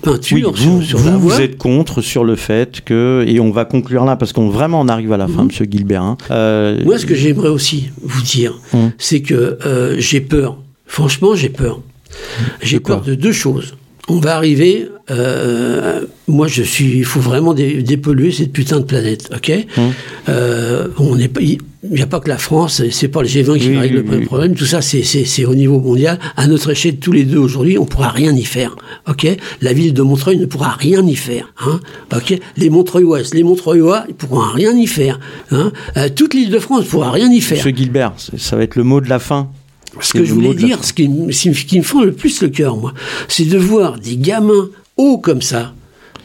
peinture 0.03 0.53
vous, 0.53 0.83
sur, 0.83 0.99
la 1.05 1.17
voie. 1.17 1.35
Vous 1.35 1.41
êtes 1.41 1.59
contre 1.59 2.01
sur 2.01 2.25
le 2.25 2.37
fait 2.37 2.81
que 2.85 3.25
et 3.27 3.41
on 3.41 3.51
va 3.51 3.65
conclure 3.65 4.05
là 4.05 4.17
parce 4.17 4.33
qu'on 4.33 4.49
vraiment 4.49 4.81
on 4.81 4.89
arrive 4.89 5.13
à 5.13 5.17
la 5.17 5.27
fin, 5.27 5.43
mhm. 5.43 5.47
Monsieur 5.49 5.67
Gilbert. 5.71 6.17
Euh, 6.31 6.83
Moi, 6.85 6.99
ce 6.99 7.07
que 7.07 7.15
j'aimerais 7.15 7.49
aussi 7.49 7.91
vous 8.03 8.23
dire, 8.23 8.59
hum. 8.73 8.93
c'est 8.99 9.21
que 9.21 9.59
euh, 9.67 9.97
j'ai 9.99 10.21
peur. 10.21 10.59
Franchement, 10.87 11.35
j'ai 11.35 11.49
peur. 11.49 11.81
J'ai 12.63 12.81
peur 12.81 13.03
de 13.03 13.15
deux 13.15 13.33
choses. 13.33 13.75
On 14.09 14.19
va 14.21 14.37
arriver. 14.37 14.89
Euh, 15.11 16.03
moi, 16.29 16.47
je 16.47 16.63
suis. 16.63 16.99
Il 16.99 17.05
faut 17.05 17.21
vraiment 17.21 17.55
dépolluer 17.55 18.31
cette 18.31 18.53
putain 18.53 18.79
de 18.81 18.85
planète, 18.85 19.31
ok? 19.35 19.53
Hum. 19.77 19.93
euh, 20.29 20.89
On 20.99 21.17
n'est 21.17 21.29
pas. 21.29 21.41
Il 21.41 21.59
n'y 21.93 22.03
a 22.03 22.07
pas 22.07 22.19
que 22.19 22.29
la 22.29 22.39
France, 22.39 22.83
c'est 22.91 23.07
pas 23.09 23.23
le 23.23 23.29
G20 23.29 23.59
qui 23.59 23.73
va 23.73 23.81
régler 23.81 24.03
le 24.03 24.21
problème. 24.25 24.55
Tout 24.55 24.65
ça, 24.65 24.81
c'est 24.83 25.45
au 25.45 25.55
niveau 25.55 25.79
mondial. 25.79 26.19
À 26.37 26.49
notre 26.49 26.71
échelle, 26.71 26.97
tous 26.97 27.13
les 27.13 27.23
deux 27.25 27.39
aujourd'hui, 27.39 27.79
on 27.79 27.83
ne 27.83 27.87
pourra 27.89 28.09
rien 28.09 28.35
y 28.35 28.43
faire. 28.45 28.75
Ok? 29.09 29.27
La 29.61 29.73
ville 29.73 29.95
de 29.95 30.03
Montreuil 30.03 30.37
ne 30.39 30.47
pourra 30.47 30.71
rien 30.71 31.07
y 31.07 31.15
faire. 31.15 31.53
Hein 31.61 31.79
ok? 32.13 32.39
Les 32.57 32.71
Montreuillois, 32.71 33.21
les 33.33 33.43
Montreuillois, 33.45 34.05
ils 34.09 34.15
pourront 34.17 34.41
rien 34.53 34.77
y 34.77 34.89
faire. 34.89 35.21
Hein 35.53 35.71
euh, 35.97 36.09
toute 36.15 36.35
l'île 36.35 36.51
de 36.51 36.59
France 36.59 36.85
ne 36.87 36.91
pourra 36.91 37.13
rien 37.13 37.31
y 37.31 37.41
faire. 37.41 37.59
Monsieur 37.59 37.75
Gilbert, 37.77 38.15
ça 38.37 38.57
va 38.57 38.65
être 38.65 38.75
le 38.75 38.83
mot 38.83 39.01
de 39.01 39.09
la 39.09 39.21
fin. 39.21 39.49
Ce 40.01 40.13
que 40.13 40.25
je 40.25 40.33
voulais 40.35 40.55
dire, 40.55 40.85
ce 40.85 40.93
qui, 40.93 41.09
ce 41.31 41.65
qui 41.65 41.79
me 41.79 41.85
fend 41.85 42.03
le 42.03 42.13
plus 42.13 42.43
le 42.43 42.49
cœur, 42.49 42.77
moi, 42.77 42.93
c'est 43.29 43.45
de 43.45 43.59
voir 43.59 43.99
des 43.99 44.17
gamins 44.17 44.69
hauts 44.97 45.19
comme 45.19 45.43
ça, 45.43 45.75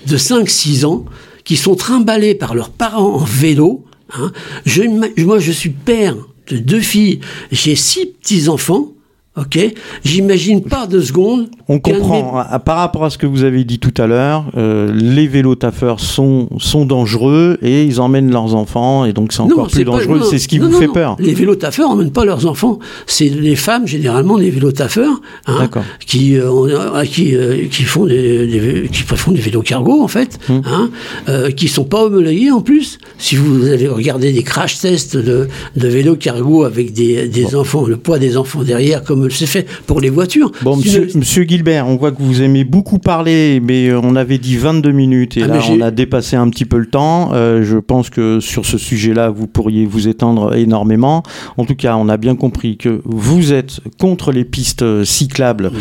de 0.07 0.17
5-6 0.17 0.86
ans, 0.86 1.05
qui 1.43 1.57
sont 1.57 1.75
trimballés 1.75 2.36
par 2.36 2.53
leurs 2.53 2.69
parents 2.69 3.15
en 3.15 3.23
vélo, 3.23 3.86
Hein. 4.13 4.31
Je, 4.65 4.84
moi, 5.23 5.39
je 5.39 5.51
suis 5.51 5.69
père 5.69 6.15
de 6.47 6.57
deux 6.57 6.81
filles, 6.81 7.19
j'ai 7.51 7.75
six 7.75 8.07
petits-enfants, 8.07 8.91
Ok, 9.37 9.57
j'imagine 10.03 10.61
pas 10.61 10.87
deux 10.87 11.03
secondes. 11.03 11.47
On 11.69 11.79
comprend. 11.79 12.43
Par 12.65 12.75
rapport 12.75 13.05
à 13.05 13.09
ce 13.09 13.17
que 13.17 13.25
vous 13.25 13.45
avez 13.45 13.63
dit 13.63 13.79
tout 13.79 13.93
à 13.95 14.05
l'heure, 14.05 14.43
euh, 14.57 14.91
les 14.93 15.25
vélos 15.25 15.55
taffeurs 15.55 16.01
sont 16.01 16.49
sont 16.57 16.83
dangereux 16.85 17.57
et 17.61 17.85
ils 17.85 18.01
emmènent 18.01 18.29
leurs 18.29 18.55
enfants 18.55 19.05
et 19.05 19.13
donc 19.13 19.31
c'est 19.31 19.39
encore 19.39 19.69
plus 19.69 19.85
dangereux. 19.85 20.23
C'est 20.29 20.37
ce 20.37 20.49
qui 20.49 20.59
vous 20.59 20.69
fait 20.73 20.89
peur. 20.89 21.15
Les 21.17 21.33
vélos 21.33 21.55
taffeurs 21.55 21.91
emmènent 21.91 22.11
pas 22.11 22.25
leurs 22.25 22.45
enfants. 22.45 22.79
C'est 23.07 23.29
les 23.29 23.55
femmes 23.55 23.87
généralement 23.87 24.35
les 24.35 24.49
vélos 24.49 24.73
taffeurs 24.73 25.21
hein, 25.47 25.69
qui 26.05 26.37
euh, 26.37 27.05
qui 27.05 27.33
euh, 27.33 27.67
qui 27.71 27.83
font 27.83 28.05
des, 28.07 28.89
qui 28.91 29.03
font 29.03 29.31
des 29.31 29.39
vélos 29.39 29.61
cargo 29.61 30.03
en 30.03 30.09
fait, 30.09 30.39
hum. 30.49 30.61
hein, 30.65 31.51
qui 31.55 31.69
sont 31.69 31.85
pas 31.85 32.03
homologués 32.03 32.51
en 32.51 32.59
plus. 32.59 32.97
Si 33.17 33.37
vous 33.37 33.67
avez 33.67 33.87
regardé 33.87 34.33
des 34.33 34.43
crash 34.43 34.77
tests 34.79 35.15
de 35.15 35.47
de 35.77 35.87
vélos 35.87 36.17
cargo 36.17 36.65
avec 36.65 36.91
des, 36.91 37.29
des 37.29 37.55
enfants, 37.55 37.85
le 37.85 37.95
poids 37.95 38.19
des 38.19 38.35
enfants 38.35 38.63
derrière 38.63 39.05
comme 39.05 39.20
euh, 39.21 39.29
c'est 39.29 39.45
fait 39.45 39.67
pour 39.88 40.01
les 40.01 40.10
voitures. 40.10 40.51
Bon, 40.62 40.77
monsieur, 40.77 41.10
une... 41.12 41.19
monsieur, 41.19 41.43
Gilbert, 41.43 41.88
on 41.88 41.95
voit 41.95 42.12
que 42.12 42.21
vous 42.21 42.41
aimez 42.41 42.63
beaucoup 42.63 42.99
parler, 42.99 43.62
mais 43.62 43.88
euh, 43.88 43.99
on 44.01 44.15
avait 44.15 44.38
dit 44.38 44.57
22 44.57 44.91
minutes 44.91 45.38
et 45.38 45.43
ah, 45.43 45.47
là 45.47 45.60
on 45.69 45.81
a 45.81 45.91
dépassé 45.91 46.36
un 46.36 46.49
petit 46.49 46.65
peu 46.65 46.77
le 46.77 46.88
temps. 46.88 47.31
Euh, 47.34 47.63
je 47.63 47.77
pense 47.77 48.10
que 48.10 48.39
sur 48.39 48.65
ce 48.65 48.77
sujet-là, 48.77 49.29
vous 49.29 49.47
pourriez 49.47 49.86
vous 49.86 50.07
étendre 50.07 50.55
énormément. 50.55 51.23
En 51.57 51.65
tout 51.65 51.75
cas, 51.75 51.95
on 51.95 52.10
a 52.10 52.17
bien 52.17 52.36
compris 52.36 52.77
que 52.77 53.01
vous 53.05 53.53
êtes 53.53 53.79
contre 53.99 54.31
les 54.31 54.45
pistes 54.45 55.03
cyclables 55.03 55.71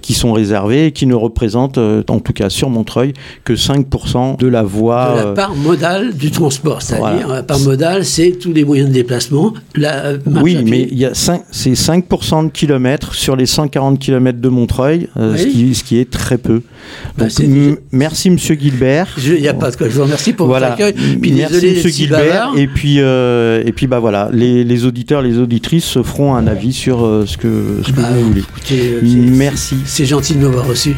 qui 0.00 0.14
sont 0.14 0.32
réservées 0.32 0.86
et 0.86 0.92
qui 0.92 1.06
ne 1.06 1.14
représentent, 1.14 1.78
en 1.78 2.20
tout 2.20 2.32
cas 2.32 2.50
sur 2.50 2.70
Montreuil, 2.70 3.12
que 3.44 3.54
5% 3.54 4.38
de 4.38 4.46
la 4.46 4.62
voie. 4.62 5.14
De 5.16 5.28
la 5.28 5.32
part 5.32 5.54
modale 5.54 6.14
du 6.14 6.30
transport, 6.30 6.82
c'est-à-dire 6.82 7.26
voilà. 7.26 7.36
la 7.36 7.42
part 7.42 7.60
modale, 7.60 8.04
c'est 8.04 8.32
tous 8.32 8.52
les 8.52 8.64
moyens 8.64 8.88
de 8.88 8.94
déplacement. 8.94 9.54
Oui, 10.42 10.58
mais 10.64 10.88
c'est 11.14 11.72
5%, 11.72 11.74
5 11.74 12.43
kilomètres 12.52 13.14
sur 13.14 13.36
les 13.36 13.46
140 13.46 13.98
km 13.98 14.40
de 14.40 14.48
Montreuil, 14.48 15.08
euh, 15.16 15.36
ce, 15.36 15.82
qui, 15.82 15.98
est 15.98 16.10
très 16.10 16.38
peu. 16.38 16.62
Bah, 17.16 17.26
merci 17.92 18.30
Monsieur 18.30 18.56
Gilbert. 18.58 19.08
Il 19.18 19.40
n'y 19.40 19.48
a 19.48 19.54
pas 19.54 19.70
de 19.70 19.76
quoi. 19.76 19.88
Je 19.88 19.94
vous 19.94 20.02
remercie 20.02 20.32
pour 20.32 20.46
voilà. 20.46 20.70
votre 20.70 20.82
accueil. 20.82 21.18
Merci 21.20 21.52
désolé, 21.52 21.74
Monsieur 21.74 21.90
Gilbert. 21.90 22.50
Et 22.56 22.66
puis, 22.66 22.96
euh, 23.00 23.62
et 23.64 23.72
puis 23.72 23.86
bah 23.86 23.98
voilà, 23.98 24.28
les, 24.32 24.84
auditeurs, 24.84 25.22
les 25.22 25.38
auditrices 25.38 25.84
se 25.84 26.02
feront 26.02 26.34
un 26.34 26.46
avis 26.46 26.72
sur 26.72 27.04
euh, 27.04 27.24
ce 27.26 27.36
que, 27.36 27.80
ce 27.84 27.92
que 27.92 28.00
bah, 28.00 28.08
vous 28.12 28.28
voulez. 28.28 28.42
Merci. 29.02 29.76
C'est 29.84 30.06
gentil 30.06 30.34
de 30.34 30.40
m'avoir 30.40 30.66
reçu. 30.66 30.94